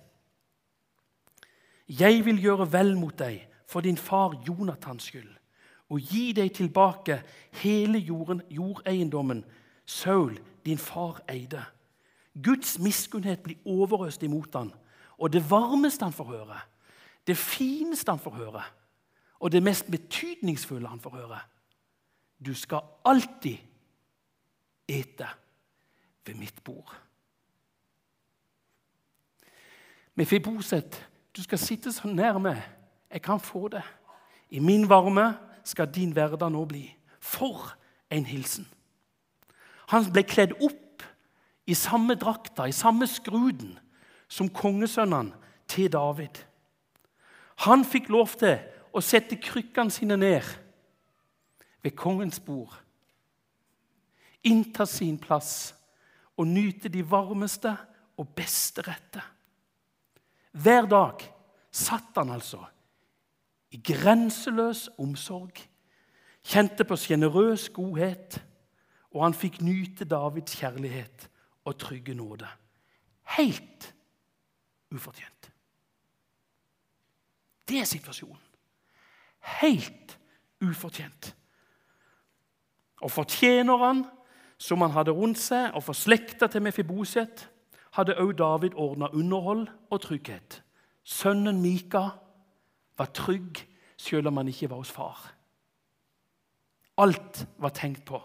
Jeg 1.88 2.24
vil 2.24 2.40
gjøre 2.40 2.70
vel 2.72 2.96
mot 2.96 3.18
deg 3.18 3.44
for 3.68 3.84
din 3.84 4.00
far 4.00 4.32
Jonathans 4.48 5.10
skyld, 5.10 5.28
og 5.92 6.00
gi 6.00 6.32
deg 6.32 6.54
tilbake 6.56 7.20
hele 7.60 7.98
jorden, 7.98 8.40
jordeiendommen 8.50 9.44
Saul, 9.84 10.38
din 10.64 10.78
far, 10.78 11.20
eide. 11.28 11.64
Guds 12.32 12.78
miskunnhet 12.78 13.42
blir 13.44 13.60
overøst 13.68 14.22
imot 14.22 14.54
han, 14.56 14.72
og 15.18 15.32
det 15.32 15.44
varmeste 15.50 16.04
han 16.04 16.16
får 16.16 16.24
høre, 16.24 16.60
det 17.26 17.36
fineste 17.36 18.10
han 18.10 18.22
får 18.22 18.40
høre, 18.40 18.62
og 19.42 19.52
det 19.52 19.62
mest 19.62 19.90
betydningsfulle 19.90 20.88
han 20.88 21.00
får 21.02 21.16
høre 21.16 21.40
Du 22.46 22.54
skal 22.54 22.80
alltid 23.04 23.58
ete 24.88 25.26
ved 26.26 26.34
mitt 26.34 26.64
bord. 26.64 26.94
Mefiboset 30.14 31.08
du 31.36 31.42
skal 31.42 31.58
sitte 31.58 31.92
så 31.92 32.08
nærme 32.08 32.62
jeg 33.10 33.22
kan 33.22 33.40
få 33.40 33.68
det. 33.68 33.82
I 34.50 34.58
min 34.58 34.88
varme 34.88 35.34
skal 35.64 35.94
din 35.94 36.12
hverdag 36.12 36.50
nå 36.52 36.64
bli. 36.64 36.96
For 37.20 37.72
en 38.10 38.26
hilsen! 38.26 38.68
Han 39.88 40.08
ble 40.12 40.22
kledd 40.22 40.54
opp 40.60 41.04
i 41.66 41.74
samme 41.74 42.14
drakta, 42.14 42.66
i 42.66 42.72
samme 42.72 43.06
skruden, 43.06 43.78
som 44.28 44.48
kongesønnene 44.48 45.36
til 45.68 45.92
David. 45.92 46.42
Han 47.68 47.84
fikk 47.84 48.08
lov 48.08 48.32
til 48.40 48.58
å 48.92 49.00
sette 49.00 49.38
krykkene 49.40 49.92
sine 49.92 50.18
ned 50.20 50.46
ved 51.82 51.96
kongens 51.98 52.40
bord. 52.44 52.74
Innta 54.44 54.86
sin 54.86 55.18
plass 55.22 55.72
og 56.36 56.48
nyte 56.50 56.90
de 56.92 57.02
varmeste 57.06 57.72
og 58.18 58.28
beste 58.36 58.84
retter. 58.86 59.24
Hver 60.52 60.86
dag 60.90 61.22
satt 61.72 62.18
han 62.18 62.34
altså 62.34 62.60
i 63.72 63.80
grenseløs 63.80 64.88
omsorg, 65.00 65.56
kjente 66.44 66.84
på 66.84 66.98
sjenerøs 66.98 67.70
godhet 67.72 68.42
og 69.12 69.26
han 69.26 69.36
fikk 69.36 69.60
nyte 69.64 70.06
Davids 70.08 70.56
kjærlighet 70.58 71.28
og 71.68 71.76
trygge 71.80 72.14
nåde. 72.16 72.48
Helt 73.36 73.92
ufortjent. 74.92 75.50
Det 77.68 77.80
er 77.80 77.88
situasjonen. 77.88 78.40
Helt 79.42 80.18
ufortjent. 80.62 81.34
Og 83.02 83.10
fortjenerne 83.10 84.06
som 84.62 84.80
han 84.84 84.94
hadde 84.94 85.10
rundt 85.10 85.40
seg, 85.42 85.72
og 85.74 85.82
for 85.82 85.96
slekta 85.96 86.46
til 86.46 86.62
Mefiboset, 86.62 87.48
hadde 87.92 88.14
også 88.16 88.38
David 88.38 88.76
ordna 88.78 89.08
underhold 89.12 89.66
og 89.90 90.00
trygghet. 90.00 90.62
Sønnen 91.04 91.60
Mika 91.62 92.08
var 92.98 93.10
trygg 93.14 93.58
selv 93.96 94.30
om 94.30 94.36
han 94.36 94.48
ikke 94.48 94.70
var 94.70 94.76
hos 94.76 94.90
far. 94.90 95.32
Alt 96.98 97.46
var 97.58 97.74
tenkt 97.74 98.04
på. 98.06 98.20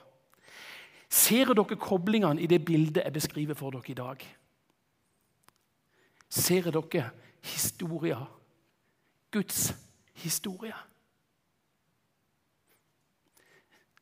Ser 1.09 1.53
dere 1.55 1.79
koblingene 1.79 2.41
i 2.41 2.47
det 2.47 2.65
bildet 2.65 3.03
jeg 3.03 3.13
beskriver 3.13 3.57
for 3.57 3.73
dere 3.73 3.91
i 3.91 3.97
dag? 3.97 4.23
Ser 6.29 6.69
dere 6.71 7.09
historia? 7.41 8.19
Guds 9.31 9.73
historie? 10.13 10.75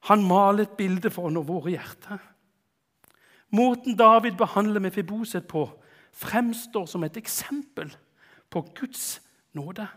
Han 0.06 0.24
maler 0.24 0.66
et 0.66 0.78
bilde 0.78 1.10
for 1.14 1.34
når 1.34 1.48
våre 1.48 1.74
hjerter. 1.74 2.22
Måten 3.56 3.98
David 3.98 4.38
behandler 4.38 4.84
Mefiboset 4.84 5.48
på, 5.48 5.68
fremstår 6.16 6.86
som 6.90 7.04
et 7.04 7.18
eksempel 7.18 7.92
på 8.50 8.62
Guds 8.78 9.22
nåde. 9.54 9.88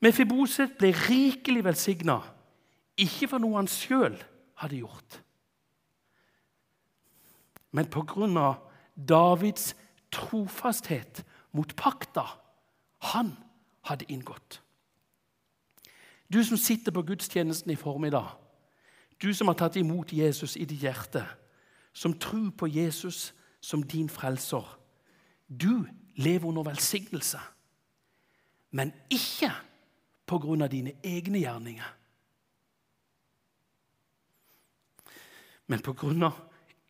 Mefiboset 0.00 0.78
ble 0.78 0.92
rikelig 0.96 1.64
velsigna, 1.66 2.20
ikke 2.96 3.28
for 3.28 3.42
noe 3.42 3.58
han 3.60 3.68
sjøl 3.68 4.16
hadde 4.60 4.80
gjort, 4.80 5.20
men 7.70 7.86
av 8.40 8.56
Davids 8.96 9.74
trofasthet 10.10 11.22
mot 11.52 11.70
pakta 11.76 12.24
han 13.12 13.36
hadde 13.86 14.08
inngått. 14.10 14.60
Du 16.32 16.44
som 16.44 16.56
sitter 16.56 16.92
på 16.92 17.02
gudstjenesten 17.02 17.70
i 17.70 17.76
formiddag, 17.76 18.36
du 19.22 19.34
som 19.34 19.48
har 19.50 19.54
tatt 19.54 19.76
imot 19.76 20.12
Jesus 20.12 20.56
i 20.56 20.64
ditt 20.64 20.82
hjerte, 20.82 21.24
som 21.92 22.14
tror 22.18 22.50
på 22.50 22.66
Jesus 22.66 23.34
som 23.60 23.82
din 23.82 24.08
frelser. 24.08 24.78
Du 25.48 25.86
lever 26.16 26.48
under 26.48 26.62
velsignelse, 26.62 27.38
men 28.70 28.92
ikke 29.10 29.50
på 30.26 30.38
grunn 30.38 30.62
av 30.62 30.70
dine 30.70 30.94
egne 31.02 31.42
gjerninger. 31.42 31.96
Men 35.66 35.82
på 35.82 35.92
grunn 35.92 36.22
av 36.22 36.38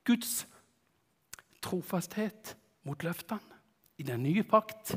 Guds 0.04 0.46
trofasthet 1.64 2.54
mot 2.84 3.02
løftene 3.04 3.60
i 4.00 4.04
den 4.04 4.22
nye 4.24 4.44
pakt, 4.44 4.94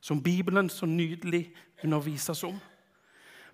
som 0.00 0.22
Bibelen 0.22 0.70
så 0.70 0.86
nydelig 0.86 1.52
underviser 1.84 2.34
oss 2.34 2.44
om. 2.44 2.56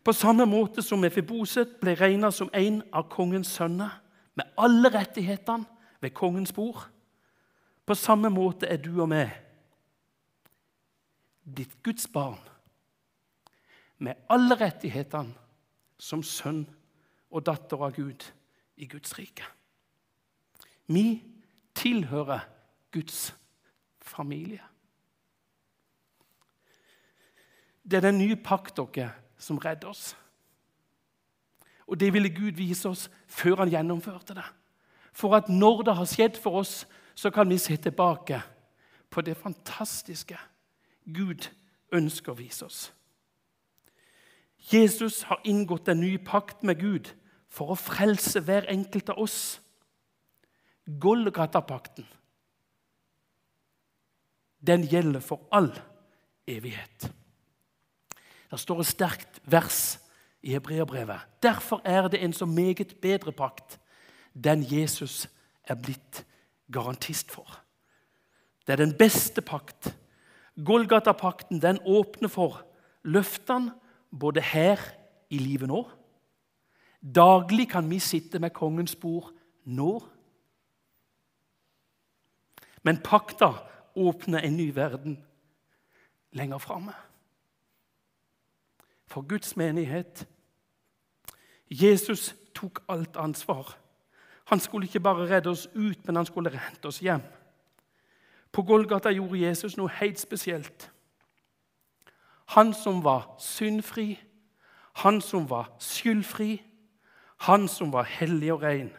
På 0.09 0.13
samme 0.13 0.47
måte 0.49 0.81
som 0.81 1.03
Mefiboset 1.05 1.75
ble 1.83 1.93
regna 2.01 2.31
som 2.33 2.49
en 2.57 2.79
av 2.97 3.11
kongens 3.13 3.51
sønner, 3.53 3.91
med 4.41 4.55
alle 4.57 4.89
rettighetene 4.95 5.69
ved 6.01 6.15
kongens 6.17 6.55
bord. 6.57 6.87
På 7.85 7.93
samme 7.93 8.31
måte 8.33 8.71
er 8.73 8.81
du 8.81 9.03
og 9.03 9.11
meg 9.13 9.35
ditt 11.45 11.77
Guds 11.85 12.09
barn, 12.09 12.41
med 14.01 14.25
alle 14.33 14.57
rettighetene 14.57 15.37
som 16.01 16.25
sønn 16.25 16.65
og 17.29 17.45
datter 17.45 17.85
av 17.85 17.93
Gud 18.01 18.25
i 18.81 18.89
Guds 18.89 19.13
rike. 19.21 19.45
Vi 20.89 21.21
tilhører 21.77 22.49
Guds 22.97 23.35
familie. 24.01 24.65
Det 27.85 28.01
er 28.01 28.09
den 28.09 28.23
nye 28.25 28.41
pakt 28.41 28.79
dere 28.81 29.13
som 29.39 29.59
redder 29.59 29.89
oss. 29.89 30.17
Og 31.87 32.01
det 32.01 32.13
ville 32.13 32.31
Gud 32.31 32.59
vise 32.59 32.89
oss 32.89 33.09
før 33.27 33.63
han 33.63 33.73
gjennomførte 33.73 34.35
det. 34.37 34.47
For 35.13 35.35
at 35.37 35.49
når 35.49 35.83
det 35.83 35.95
har 35.97 36.09
skjedd 36.09 36.37
for 36.43 36.61
oss, 36.61 36.87
så 37.15 37.31
kan 37.31 37.49
vi 37.49 37.59
se 37.59 37.77
tilbake 37.77 38.43
på 39.11 39.21
det 39.21 39.37
fantastiske 39.37 40.39
Gud 41.15 41.49
ønsker 41.93 42.33
å 42.33 42.39
vise 42.39 42.67
oss. 42.67 42.81
Jesus 44.73 45.23
har 45.31 45.41
inngått 45.45 45.89
en 45.89 46.01
ny 46.01 46.19
pakt 46.19 46.63
med 46.63 46.81
Gud 46.81 47.11
for 47.49 47.73
å 47.73 47.81
frelse 47.81 48.43
hver 48.45 48.69
enkelt 48.69 49.15
av 49.15 49.23
oss. 49.25 49.61
Golgata-pakten. 50.85 52.07
Den 54.61 54.85
gjelder 54.85 55.25
for 55.25 55.47
all 55.55 55.71
evighet. 56.49 57.09
Det 58.51 58.61
står 58.61 58.81
et 58.81 58.87
sterkt 58.87 59.41
vers 59.45 59.99
i 60.43 60.55
hebreerbrevet. 60.55 61.21
Derfor 61.43 61.83
er 61.85 62.09
det 62.09 62.23
en 62.25 62.33
så 62.33 62.47
meget 62.47 62.97
bedre 63.03 63.33
pakt, 63.33 63.81
den 64.35 64.65
Jesus 64.73 65.29
er 65.65 65.75
blitt 65.75 66.25
garantist 66.73 67.31
for. 67.31 67.61
Det 68.67 68.73
er 68.73 68.85
den 68.85 68.95
beste 68.99 69.43
pakt. 69.43 69.97
Golgata-pakten 70.65 71.63
den 71.63 71.79
åpner 71.87 72.29
for 72.29 72.65
løftene 73.05 73.73
både 74.21 74.41
her 74.41 74.81
i 75.31 75.39
livet 75.39 75.69
nå 75.69 75.85
Daglig 76.99 77.69
kan 77.71 77.87
vi 77.91 78.01
sitte 78.03 78.41
med 78.43 78.51
kongens 78.51 78.97
bord 78.97 79.31
nå. 79.65 80.01
Men 82.83 82.99
pakta 83.05 83.53
åpner 83.95 84.43
en 84.43 84.57
ny 84.57 84.75
verden 84.75 85.19
lenger 86.35 86.59
framme 86.59 86.95
for 89.09 89.23
Guds 89.29 89.57
menighet. 89.57 90.29
Jesus 91.71 92.35
tok 92.55 92.81
alt 92.89 93.17
ansvar. 93.17 93.77
Han 94.45 94.61
skulle 94.61 94.87
ikke 94.87 95.01
bare 95.01 95.29
redde 95.29 95.51
oss 95.51 95.69
ut, 95.75 96.07
men 96.07 96.17
han 96.17 96.27
skulle 96.27 96.51
rente 96.51 96.87
oss 96.87 97.01
hjem. 97.01 97.23
På 98.53 98.63
Golgata 98.63 99.11
gjorde 99.11 99.41
Jesus 99.41 99.77
noe 99.77 99.93
helt 100.01 100.21
spesielt. 100.21 100.91
Han 102.57 102.73
som 102.75 103.03
var 103.05 103.35
syndfri, 103.39 104.17
han 105.05 105.21
som 105.21 105.51
var 105.51 105.69
skyldfri, 105.79 106.63
han 107.45 107.69
som 107.69 107.93
var 107.93 108.09
hellig 108.09 108.53
og 108.53 108.63
ren. 108.63 108.91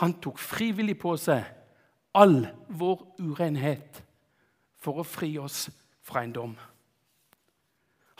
Han 0.00 0.14
tok 0.20 0.38
frivillig 0.38 0.96
på 0.98 1.12
seg 1.20 1.44
all 2.14 2.46
vår 2.68 3.04
urenhet 3.20 4.00
for 4.80 5.00
å 5.00 5.06
fri 5.06 5.36
oss 5.38 5.66
fra 6.02 6.24
en 6.24 6.32
dom. 6.32 6.56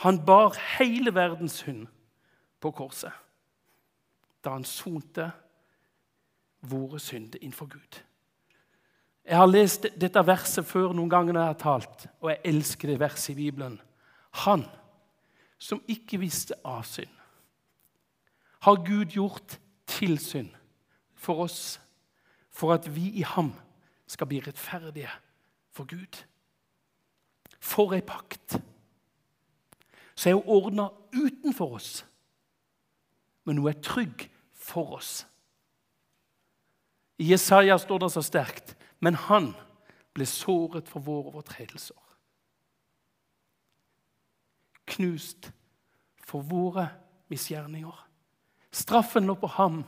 Han 0.02 0.18
bar 0.26 0.56
hele 0.78 1.14
verdens 1.14 1.60
synd 1.62 1.86
på 2.60 2.70
korset 2.74 3.12
da 4.42 4.56
han 4.56 4.64
sonte 4.66 5.28
våre 6.66 6.98
synder 6.98 7.38
innenfor 7.38 7.68
Gud. 7.70 7.98
Jeg 9.22 9.38
har 9.38 9.46
lest 9.46 9.86
dette 10.02 10.24
verset 10.26 10.66
før 10.66 10.90
noen 10.90 11.10
ganger 11.10 11.36
når 11.36 11.44
jeg 11.44 11.52
har 11.52 11.60
talt, 11.60 12.06
og 12.18 12.30
jeg 12.32 12.40
elsker 12.50 12.90
det 12.90 12.98
verset 12.98 13.36
i 13.36 13.36
Bibelen. 13.38 13.76
Han 14.42 14.64
som 15.62 15.82
ikke 15.86 16.18
visste 16.18 16.58
av 16.66 16.82
synd, 16.82 17.12
har 18.66 18.82
Gud 18.82 19.14
gjort 19.14 19.58
til 19.86 20.18
synd 20.18 20.50
for 21.14 21.44
oss, 21.46 21.78
for 22.50 22.74
at 22.74 22.90
vi 22.90 23.12
i 23.22 23.22
ham 23.22 23.52
skal 24.10 24.26
bli 24.26 24.42
rettferdige 24.42 25.10
for 25.70 25.86
Gud. 25.86 26.18
For 27.62 27.94
ei 27.94 28.02
pakt! 28.02 28.58
Så 30.22 30.30
er 30.30 30.38
hun 30.38 30.50
ordna 30.54 30.87
utenfor 31.11 31.74
oss. 31.80 31.90
Men 33.44 33.58
hun 33.58 33.72
er 33.72 33.80
trygg 33.82 34.28
for 34.54 34.94
oss. 35.00 35.24
I 37.18 37.32
Jesaja 37.32 37.74
står 37.78 38.04
det 38.04 38.12
så 38.14 38.22
sterkt 38.22 38.76
men 39.02 39.18
han 39.18 39.50
ble 40.14 40.26
såret 40.28 40.87
for 40.90 41.02
våre 41.02 41.32
overtredelser. 41.32 41.98
Knust 44.92 45.50
for 46.22 46.46
våre 46.46 46.87
misgjerninger. 47.32 47.96
Straffen 48.72 49.26
lå 49.26 49.35
på 49.40 49.50
ham 49.58 49.82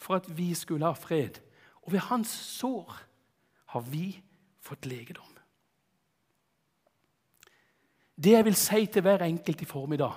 for 0.00 0.18
at 0.18 0.26
vi 0.38 0.50
skulle 0.58 0.88
ha 0.88 0.98
fred. 0.98 1.38
Og 1.86 1.94
ved 1.94 2.08
hans 2.08 2.32
sår 2.58 2.90
har 3.76 3.86
vi 3.86 4.16
fått 4.60 4.88
legedom. 4.88 5.35
Det 8.16 8.32
jeg 8.32 8.44
vil 8.44 8.56
si 8.56 8.86
til 8.86 9.04
hver 9.04 9.24
enkelt 9.26 9.62
i 9.62 9.68
formiddag 9.68 10.14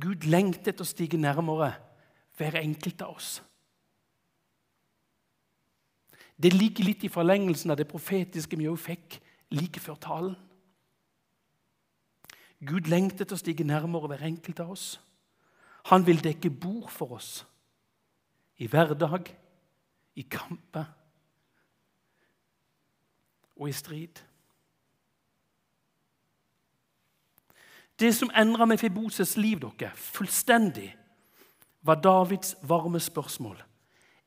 Gud 0.00 0.26
lengter 0.26 0.72
etter 0.72 0.82
å 0.82 0.88
stige 0.88 1.20
nærmere 1.20 1.74
hver 2.34 2.56
enkelt 2.58 3.02
av 3.04 3.14
oss. 3.14 3.36
Det 6.34 6.50
ligger 6.50 6.88
litt 6.88 7.04
i 7.06 7.12
forlengelsen 7.12 7.70
av 7.70 7.78
det 7.78 7.86
profetiske 7.86 8.58
vi 8.58 8.66
òg 8.66 8.80
fikk 8.82 9.20
like 9.54 9.78
før 9.78 10.00
talen. 10.02 10.34
Gud 12.64 12.90
lengter 12.90 13.22
etter 13.22 13.38
å 13.38 13.42
stige 13.42 13.66
nærmere 13.66 14.10
hver 14.10 14.26
enkelt 14.26 14.64
av 14.64 14.74
oss. 14.74 14.88
Han 15.92 16.06
vil 16.06 16.22
dekke 16.24 16.50
bord 16.50 16.90
for 16.90 17.14
oss 17.20 17.44
i 18.58 18.66
hverdag, 18.70 19.28
i 20.14 20.22
kamper 20.30 20.86
og 23.54 23.68
i 23.68 23.74
strid. 23.74 24.22
Det 28.00 28.14
som 28.14 28.30
endra 28.34 28.66
Mefiboses 28.66 29.36
liv 29.36 29.60
dere, 29.60 29.92
fullstendig, 29.94 30.96
var 31.82 31.94
Davids 31.94 32.56
varme 32.62 33.00
spørsmål. 33.00 33.62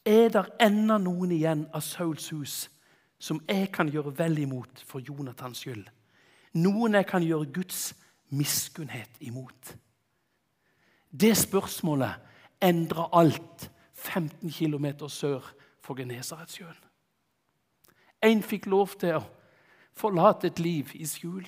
Er 0.06 0.30
det 0.30 0.46
ennå 0.62 0.98
noen 1.04 1.32
igjen 1.36 1.66
av 1.76 1.82
Sauls 1.84 2.30
hus 2.32 2.70
som 3.20 3.42
jeg 3.50 3.72
kan 3.74 3.90
gjøre 3.90 4.14
vel 4.16 4.38
imot 4.40 4.84
for 4.88 5.04
Jonathans 5.04 5.66
skyld? 5.66 5.88
Noen 6.54 6.96
jeg 6.96 7.08
kan 7.10 7.26
gjøre 7.26 7.52
Guds 7.52 7.92
miskunnhet 8.30 9.20
imot? 9.20 9.76
Det 11.12 11.34
spørsmålet 11.38 12.14
endra 12.62 13.10
alt 13.12 13.70
15 13.94 14.52
km 14.52 15.10
sør 15.10 15.44
for 15.82 15.98
Genesaretsjøen. 15.98 16.78
En 18.24 18.44
fikk 18.44 18.66
lov 18.66 18.96
til 19.00 19.18
å 19.18 19.26
forlate 19.98 20.48
et 20.48 20.60
liv 20.60 20.94
i 20.96 21.06
skjul 21.06 21.46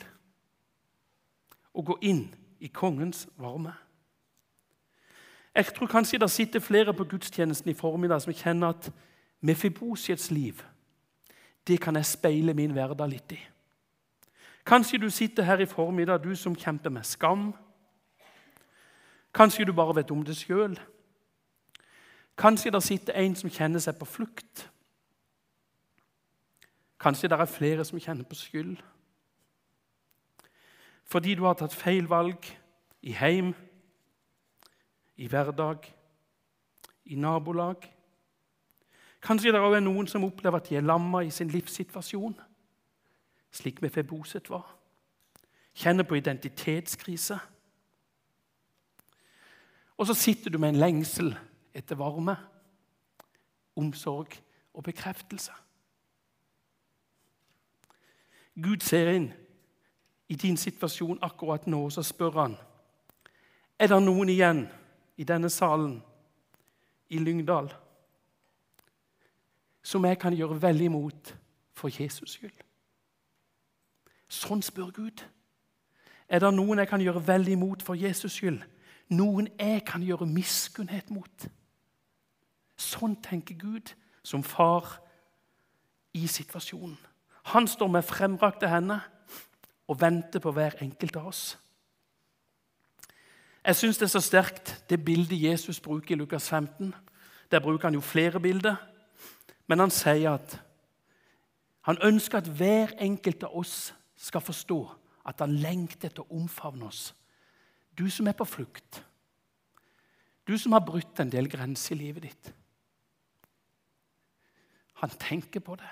og 1.73 1.85
gå 1.85 1.97
inn 2.01 2.35
i 2.59 2.67
kongens 2.67 3.27
varme. 3.37 3.73
Jeg 5.55 5.65
tror 5.75 5.87
kanskje 5.87 6.19
det 6.19 6.31
sitter 6.31 6.59
flere 6.59 6.93
på 6.93 7.03
gudstjenesten 7.03 7.71
i 7.71 7.77
formiddag 7.77 8.21
som 8.21 8.33
kjenner 8.33 8.75
at 8.75 8.91
Mefibosiets 9.41 10.31
liv 10.31 10.61
det 11.67 11.81
kan 11.81 11.95
jeg 11.95 12.05
speile 12.05 12.53
min 12.53 12.71
hverdag 12.73 13.09
litt 13.09 13.31
i. 13.31 13.39
Kanskje 14.65 14.97
du 14.97 15.09
sitter 15.09 15.43
her 15.43 15.61
i 15.61 15.65
formiddag, 15.69 16.23
du 16.23 16.35
som 16.35 16.55
kjemper 16.55 16.89
med 16.89 17.05
skam. 17.05 17.53
Kanskje 19.33 19.65
du 19.65 19.73
bare 19.73 19.95
vet 19.95 20.11
om 20.11 20.23
det 20.25 20.37
sjøl. 20.37 20.79
Kanskje 22.37 22.71
det 22.71 22.83
sitter 22.83 23.13
en 23.13 23.35
som 23.35 23.49
kjenner 23.49 23.79
seg 23.83 23.99
på 23.99 24.05
flukt. 24.05 24.65
Kanskje 26.99 27.29
det 27.29 27.39
er 27.39 27.45
flere 27.45 27.85
som 27.85 27.99
kjenner 27.99 28.25
på 28.25 28.35
skyld. 28.35 28.77
Fordi 31.09 31.33
du 31.35 31.43
har 31.47 31.57
tatt 31.57 31.73
feil 31.73 32.05
valg 32.09 32.45
i 33.01 33.13
heim, 33.17 33.53
i 35.17 35.27
hverdag, 35.27 35.87
i 37.09 37.15
nabolag. 37.15 37.87
Kanskje 39.21 39.51
det 39.51 39.59
er 39.59 39.81
noen 39.81 40.07
som 40.07 40.23
opplever 40.23 40.61
at 40.61 40.69
de 40.69 40.77
er 40.77 40.85
lamma 40.85 41.23
i 41.25 41.33
sin 41.33 41.49
livssituasjon, 41.49 42.37
slik 43.51 43.81
med 43.81 43.89
Feboset 43.89 44.49
var. 44.49 44.75
Kjenner 45.73 46.05
på 46.05 46.19
identitetskrise. 46.19 47.39
Og 49.97 50.07
så 50.07 50.13
sitter 50.13 50.53
du 50.53 50.59
med 50.61 50.75
en 50.75 50.79
lengsel 50.79 51.33
etter 51.73 51.97
varme, 51.99 52.37
omsorg 53.75 54.37
og 54.73 54.83
bekreftelse. 54.83 55.51
Gud 58.59 58.83
ser 58.85 59.09
inn 59.15 59.31
i 60.29 60.35
din 60.35 60.57
situasjon 60.57 61.19
akkurat 61.21 61.67
nå, 61.67 61.89
så 61.89 62.03
spør 62.03 62.41
han 62.41 62.57
er 63.79 63.87
det 63.87 63.99
noen 64.03 64.29
igjen 64.29 64.65
i 65.17 65.23
denne 65.23 65.49
salen 65.49 66.01
i 67.09 67.19
Lyngdal 67.19 67.69
som 69.83 70.05
jeg 70.05 70.19
kan 70.19 70.35
gjøre 70.35 70.59
vel 70.61 70.81
imot 70.81 71.31
for 71.73 71.89
Jesus 71.89 72.35
skyld. 72.35 72.65
Sånn 74.29 74.61
spør 74.61 74.91
Gud. 74.93 75.23
Er 76.29 76.43
det 76.43 76.51
noen 76.53 76.83
jeg 76.83 76.89
kan 76.91 77.01
gjøre 77.01 77.23
vel 77.25 77.47
imot 77.55 77.81
for 77.81 77.97
Jesus 77.97 78.35
skyld? 78.35 78.59
Noen 79.15 79.47
jeg 79.57 79.81
kan 79.87 80.03
gjøre 80.05 80.27
miskunnhet 80.29 81.09
mot? 81.09 81.47
Sånn 82.77 83.15
tenker 83.23 83.57
Gud 83.57 83.95
som 84.21 84.43
far 84.43 84.99
i 86.13 86.27
situasjonen. 86.27 86.99
Han 87.55 87.65
står 87.67 87.89
med 87.95 88.05
fremrakte 88.05 88.69
hender 88.69 89.07
og 89.89 89.97
venter 90.01 90.41
på 90.41 90.53
hver 90.53 90.77
enkelt 90.83 91.17
av 91.17 91.31
oss. 91.31 91.43
Jeg 93.65 93.75
syns 93.75 93.97
det 93.99 94.05
er 94.07 94.13
så 94.13 94.21
sterkt, 94.23 94.71
det 94.89 95.01
bildet 95.05 95.41
Jesus 95.41 95.79
bruker 95.83 96.15
i 96.15 96.17
Lukas 96.19 96.49
15. 96.49 96.93
Der 97.51 97.59
bruker 97.59 97.89
han 97.89 97.97
jo 97.97 98.01
flere 98.01 98.39
bilder, 98.39 98.75
men 99.67 99.79
han 99.79 99.93
sier 99.93 100.37
at 100.37 100.59
han 101.89 101.97
ønsker 102.05 102.37
at 102.37 102.47
hver 102.47 102.93
enkelt 103.01 103.43
av 103.43 103.55
oss 103.57 103.93
skal 104.19 104.41
forstå 104.45 104.79
at 105.29 105.41
han 105.41 105.57
lengter 105.61 106.09
etter 106.09 106.25
å 106.25 106.39
omfavne 106.41 106.85
oss. 106.85 107.13
Du 107.97 108.05
som 108.09 108.27
er 108.29 108.37
på 108.37 108.45
flukt, 108.45 109.01
du 110.47 110.57
som 110.57 110.73
har 110.73 110.85
brutt 110.85 111.19
en 111.19 111.29
del 111.29 111.49
grenser 111.49 111.95
i 111.95 111.99
livet 111.99 112.25
ditt. 112.25 112.51
Han 115.01 115.13
tenker 115.21 115.63
på 115.63 115.75
det 115.79 115.91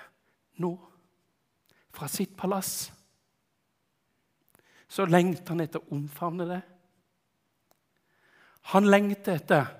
nå 0.62 0.72
fra 1.94 2.08
sitt 2.10 2.34
palass, 2.36 2.90
så 4.88 5.04
lengter 5.08 5.52
han 5.52 5.64
etter 5.64 5.82
å 5.82 5.96
omfavne 5.96 6.46
det. 6.48 6.62
Han 8.72 8.88
lengter 8.88 9.38
etter 9.38 9.74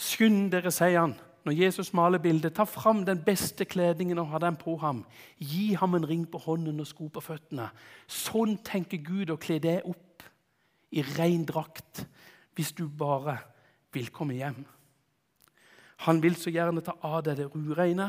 Skynd 0.00 0.48
dere, 0.54 0.70
sier 0.72 1.02
han 1.02 1.18
når 1.44 1.56
Jesus 1.56 1.92
maler 1.96 2.20
bildet. 2.22 2.54
Ta 2.56 2.64
fram 2.68 3.02
den 3.04 3.20
beste 3.24 3.66
kledningen 3.68 4.18
og 4.22 4.30
ha 4.32 4.40
den 4.42 4.56
på 4.60 4.76
ham. 4.80 5.02
Gi 5.36 5.74
ham 5.76 5.96
en 5.96 6.06
ring 6.08 6.26
på 6.28 6.40
hånden 6.40 6.80
og 6.80 6.88
sko 6.88 7.08
på 7.12 7.22
føttene. 7.24 7.70
Sånn 8.08 8.58
tenker 8.64 9.02
Gud 9.04 9.32
å 9.32 9.38
kle 9.40 9.58
deg 9.62 9.88
opp 9.88 10.24
i 10.90 11.04
ren 11.16 11.44
drakt 11.48 12.04
hvis 12.56 12.72
du 12.76 12.86
bare 12.88 13.38
vil 13.94 14.10
komme 14.12 14.36
hjem. 14.36 14.62
Han 16.08 16.20
vil 16.24 16.36
så 16.40 16.52
gjerne 16.52 16.82
ta 16.84 16.96
av 17.04 17.22
deg 17.26 17.40
det 17.40 17.50
ureine, 17.52 18.08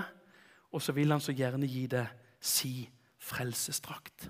og 0.72 0.84
så 0.84 0.96
vil 0.96 1.12
han 1.12 1.24
så 1.24 1.36
gjerne 1.36 1.68
gi 1.68 1.86
deg 1.92 2.08
si 2.40 2.86
frelsesdrakt. 3.22 4.30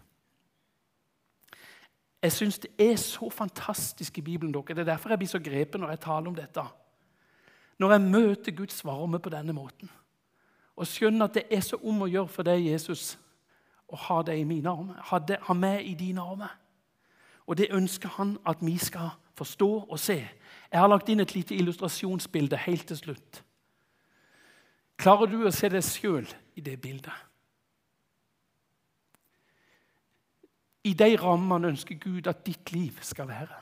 Jeg 2.21 2.31
syns 2.31 2.60
det 2.60 2.69
er 2.79 2.95
så 2.95 3.29
fantastisk 3.29 4.17
i 4.17 4.21
Bibelen. 4.21 4.53
dere. 4.53 4.63
Det 4.67 4.79
er 4.79 4.93
derfor 4.93 5.10
jeg 5.10 5.19
blir 5.19 5.27
så 5.27 5.39
grepet 5.39 5.79
når 5.79 5.89
jeg 5.89 5.99
taler 5.99 6.27
om 6.27 6.36
dette. 6.36 6.63
Når 7.77 7.91
jeg 7.91 8.01
møter 8.01 8.51
Guds 8.51 8.86
varme 8.86 9.19
på 9.19 9.29
denne 9.29 9.53
måten 9.53 9.89
og 10.75 10.88
skjønner 10.88 11.27
at 11.27 11.34
det 11.34 11.43
er 11.51 11.62
så 11.62 11.77
om 11.84 12.01
å 12.01 12.07
gjøre 12.10 12.31
for 12.31 12.47
deg, 12.47 12.63
Jesus, 12.65 13.17
å 13.91 13.95
ha 13.95 14.21
deg 14.25 14.39
i 14.39 14.47
mine 14.47 14.69
armer, 14.69 15.01
ha, 15.12 15.19
det, 15.19 15.38
ha 15.45 15.53
meg 15.53 15.86
i 15.86 15.93
dine 15.93 16.23
armer. 16.23 16.53
Og 17.45 17.57
det 17.57 17.67
ønsker 17.75 18.10
han 18.15 18.38
at 18.47 18.63
vi 18.65 18.77
skal 18.77 19.12
forstå 19.38 19.69
og 19.89 19.99
se. 19.99 20.17
Jeg 20.71 20.79
har 20.79 20.88
lagt 20.88 21.10
inn 21.10 21.19
et 21.19 21.36
lite 21.36 21.55
illustrasjonsbilde 21.55 22.57
helt 22.65 22.88
til 22.88 22.97
slutt. 22.97 23.43
Klarer 24.97 25.29
du 25.29 25.43
å 25.43 25.53
se 25.53 25.69
deg 25.69 25.84
sjøl 25.86 26.29
i 26.55 26.63
det 26.65 26.77
bildet? 26.81 27.31
I 30.84 30.94
de 30.98 31.15
rammene 31.22 31.70
ønsker 31.74 32.00
Gud 32.02 32.28
at 32.28 32.46
ditt 32.46 32.72
liv 32.74 32.98
skal 33.06 33.28
være. 33.30 33.60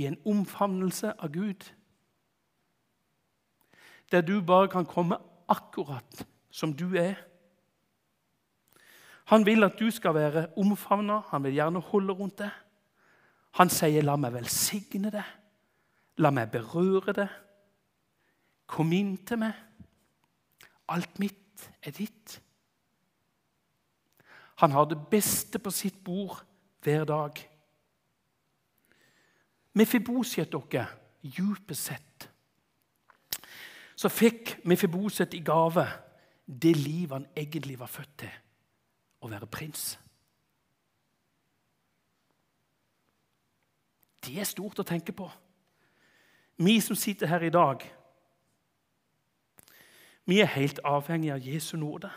I 0.00 0.06
en 0.08 0.16
omfavnelse 0.24 1.12
av 1.12 1.32
Gud. 1.34 1.66
Der 4.10 4.24
du 4.24 4.40
bare 4.40 4.68
kan 4.68 4.86
komme 4.88 5.18
akkurat 5.48 6.24
som 6.50 6.72
du 6.72 6.94
er. 6.96 7.14
Han 9.30 9.46
vil 9.46 9.64
at 9.64 9.78
du 9.78 9.90
skal 9.90 10.14
være 10.14 10.46
omfavna, 10.58 11.20
han 11.30 11.44
vil 11.44 11.54
gjerne 11.54 11.80
holde 11.80 12.12
rundt 12.12 12.38
deg. 12.38 12.50
Han 13.58 13.70
sier, 13.70 14.02
'La 14.02 14.16
meg 14.16 14.32
velsigne 14.32 15.10
deg, 15.10 15.24
La 16.18 16.30
meg 16.30 16.50
berøre 16.50 17.12
deg. 17.12 17.28
Kom 18.66 18.92
inn 18.92 19.16
til 19.26 19.38
meg. 19.38 19.52
Alt 20.88 21.18
mitt 21.18 21.70
er 21.82 21.90
ditt.' 21.90 22.40
Han 24.60 24.70
har 24.70 24.84
det 24.84 24.98
beste 25.10 25.58
på 25.58 25.70
sitt 25.70 26.04
bord 26.04 26.36
hver 26.84 27.04
dag. 27.04 27.38
Mefiboset 29.72 30.52
dere, 30.52 30.86
djupest 31.22 31.84
sett, 31.88 32.28
så 33.96 34.08
fikk 34.08 34.58
Mefiboset 34.64 35.34
i 35.36 35.40
gave 35.44 35.86
det 36.44 36.76
livet 36.76 37.12
han 37.12 37.26
egentlig 37.36 37.78
var 37.78 37.88
født 37.88 38.14
til 38.24 38.36
å 39.20 39.28
være 39.32 39.48
prins. 39.48 39.98
Det 44.24 44.36
er 44.40 44.48
stort 44.48 44.80
å 44.80 44.88
tenke 44.88 45.12
på. 45.16 45.28
Vi 46.60 46.80
som 46.84 46.96
sitter 46.96 47.30
her 47.32 47.44
i 47.48 47.52
dag, 47.52 47.84
vi 50.28 50.40
er 50.40 50.52
helt 50.52 50.80
avhengig 50.84 51.32
av 51.32 51.46
Jesu 51.46 51.76
nåde. 51.80 52.10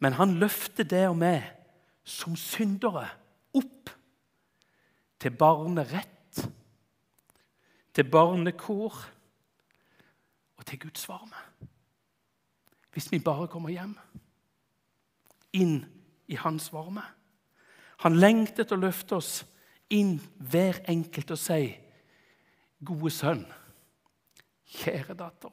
Men 0.00 0.16
han 0.16 0.38
løfter 0.40 0.86
det 0.88 1.04
og 1.10 1.18
meg 1.20 1.44
som 2.04 2.36
syndere 2.38 3.06
opp 3.56 3.92
til 5.20 5.36
barnerett, 5.36 6.40
til 7.92 8.08
barnekor 8.08 8.96
og 10.56 10.66
til 10.66 10.80
Guds 10.80 11.04
varme. 11.08 11.44
Hvis 12.90 13.10
vi 13.12 13.20
bare 13.22 13.48
kommer 13.48 13.70
hjem, 13.70 13.94
inn 15.52 15.84
i 16.30 16.38
hans 16.38 16.70
varme. 16.72 17.04
Han 18.06 18.16
lengter 18.16 18.64
etter 18.64 18.78
å 18.78 18.84
løfte 18.86 19.18
oss 19.18 19.32
inn 19.92 20.16
hver 20.38 20.80
enkelt 20.88 21.34
og 21.34 21.38
si, 21.38 21.76
'Gode 22.80 23.10
sønn, 23.10 23.44
Kjære 24.70 25.14
datter. 25.18 25.50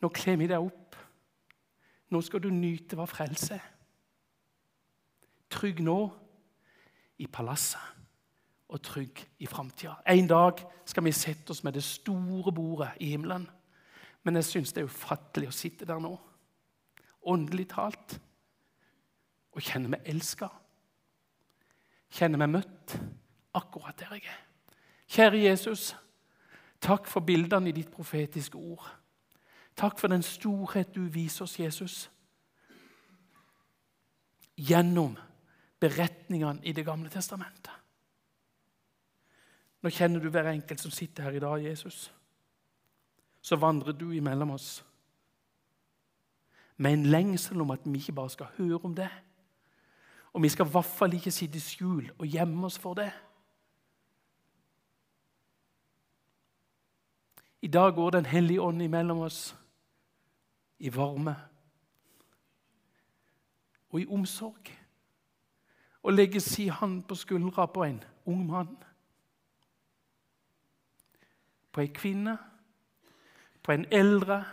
Nå 0.00 0.08
kler 0.14 0.38
vi 0.38 0.46
deg 0.48 0.62
opp. 0.62 0.89
Nå 2.10 2.20
skal 2.26 2.42
du 2.42 2.50
nyte 2.50 2.98
hva 2.98 3.06
frelse 3.08 3.54
er. 3.54 3.68
Trygg 5.50 5.80
nå 5.82 5.98
i 7.20 7.26
palasset 7.30 7.98
og 8.70 8.82
trygg 8.86 9.18
i 9.42 9.48
framtida. 9.50 9.96
En 10.06 10.28
dag 10.30 10.62
skal 10.86 11.04
vi 11.04 11.12
sette 11.14 11.50
oss 11.50 11.64
med 11.66 11.74
det 11.74 11.82
store 11.84 12.52
bordet 12.54 12.92
i 13.02 13.10
himmelen. 13.12 13.48
Men 14.22 14.36
jeg 14.38 14.44
syns 14.44 14.72
det 14.72 14.84
er 14.84 14.90
ufattelig 14.90 15.48
å 15.48 15.54
sitte 15.54 15.88
der 15.88 15.98
nå, 16.02 16.12
åndelig 17.26 17.70
talt, 17.72 18.18
og 19.50 19.64
kjenne 19.64 19.90
meg 19.90 20.06
elska. 20.08 20.46
Kjenne 22.14 22.38
meg 22.38 22.52
møtt 22.52 22.94
akkurat 23.56 23.98
der 23.98 24.14
jeg 24.18 24.28
er. 24.28 24.40
Kjære 25.10 25.42
Jesus, 25.42 25.90
takk 26.80 27.08
for 27.10 27.26
bildene 27.26 27.72
i 27.72 27.74
ditt 27.74 27.90
profetiske 27.90 28.58
ord. 28.58 28.86
Takk 29.76 29.98
for 29.98 30.12
den 30.12 30.22
storhet 30.22 30.94
du 30.94 31.02
viser 31.08 31.44
oss, 31.44 31.58
Jesus, 31.58 32.10
gjennom 34.56 35.16
beretningene 35.80 36.60
i 36.64 36.72
Det 36.72 36.84
gamle 36.84 37.08
testamentet. 37.08 37.72
Nå 39.80 39.88
kjenner 39.88 40.20
du 40.20 40.28
hver 40.28 40.50
enkelt 40.50 40.80
som 40.80 40.92
sitter 40.92 41.22
her 41.22 41.38
i 41.38 41.40
dag, 41.40 41.64
Jesus. 41.64 42.10
Så 43.40 43.56
vandrer 43.56 43.96
du 43.96 44.10
imellom 44.12 44.50
oss 44.50 44.84
med 46.76 46.92
en 46.92 47.06
lengsel 47.12 47.60
om 47.60 47.70
at 47.70 47.80
vi 47.84 47.98
ikke 47.98 48.12
bare 48.12 48.30
skal 48.30 48.52
høre 48.58 48.80
om 48.84 48.94
det. 48.94 49.08
Og 50.32 50.42
vi 50.42 50.48
skal 50.48 50.66
i 50.66 50.70
hvert 50.70 50.84
fall 50.84 51.14
ikke 51.16 51.32
sitte 51.32 51.56
i 51.56 51.64
skjul 51.64 52.10
og 52.18 52.26
gjemme 52.26 52.66
oss 52.66 52.78
for 52.78 52.94
det. 52.94 53.10
I 57.62 57.68
dag 57.68 57.94
går 57.94 58.10
Den 58.10 58.26
hellige 58.26 58.62
ånd 58.62 58.82
imellom 58.82 59.18
oss 59.18 59.56
i 60.78 60.94
varme 60.94 61.36
og 63.90 64.00
i 64.00 64.06
omsorg. 64.06 64.70
Og 66.02 66.12
legger 66.12 66.40
si 66.40 66.66
hand 66.68 67.02
på 67.02 67.14
skuldra 67.14 67.66
på 67.66 67.84
en 67.84 68.04
ung 68.26 68.46
mann 68.46 68.76
på 71.72 71.80
ei 71.80 71.90
kvinne, 71.94 72.38
på 73.62 73.72
en 73.72 73.86
eldre. 73.92 74.44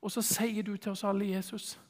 Og 0.00 0.12
så 0.12 0.22
sier 0.22 0.62
du 0.62 0.76
til 0.76 0.92
oss 0.92 1.04
alle, 1.04 1.30
Jesus 1.30 1.80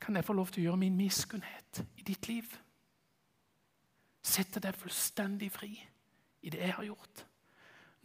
Kan 0.00 0.16
jeg 0.16 0.24
få 0.24 0.32
lov 0.32 0.46
til 0.48 0.62
å 0.62 0.64
gjøre 0.64 0.80
min 0.80 0.96
miskunnhet 0.96 1.82
i 1.98 2.02
ditt 2.06 2.28
liv? 2.30 2.46
Sette 4.24 4.60
deg 4.62 4.76
fullstendig 4.78 5.50
fri 5.52 5.72
i 6.40 6.50
det 6.54 6.62
jeg 6.62 6.72
har 6.72 6.86
gjort. 6.86 7.27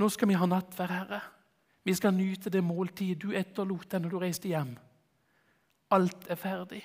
Nå 0.04 0.10
skal 0.12 0.28
vi 0.28 0.36
ha 0.36 0.48
nattverd, 0.50 0.92
Herre. 0.92 1.22
Vi 1.88 1.94
skal 1.96 2.12
nyte 2.12 2.52
det 2.52 2.60
måltidet 2.64 3.22
du 3.24 3.30
etterlot 3.40 3.88
deg 3.88 4.02
når 4.04 4.12
du 4.12 4.18
reiste 4.20 4.50
hjem. 4.52 4.74
Alt 5.96 6.28
er 6.28 6.40
ferdig. 6.40 6.82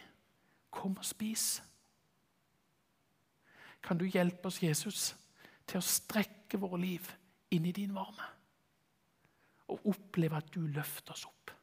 Kom 0.71 0.95
og 1.01 1.07
spis. 1.07 1.57
Kan 3.83 3.99
du 3.99 4.05
hjelpe 4.07 4.47
oss, 4.47 4.61
Jesus, 4.63 5.09
til 5.67 5.81
å 5.81 5.89
strekke 5.89 6.61
våre 6.63 6.79
liv 6.79 7.11
inn 7.55 7.67
i 7.67 7.75
din 7.75 7.97
varme. 7.97 8.31
Og 9.75 9.91
oppleve 9.97 10.39
at 10.39 10.55
du 10.55 10.61
løfter 10.71 11.17
oss 11.17 11.27
opp. 11.27 11.57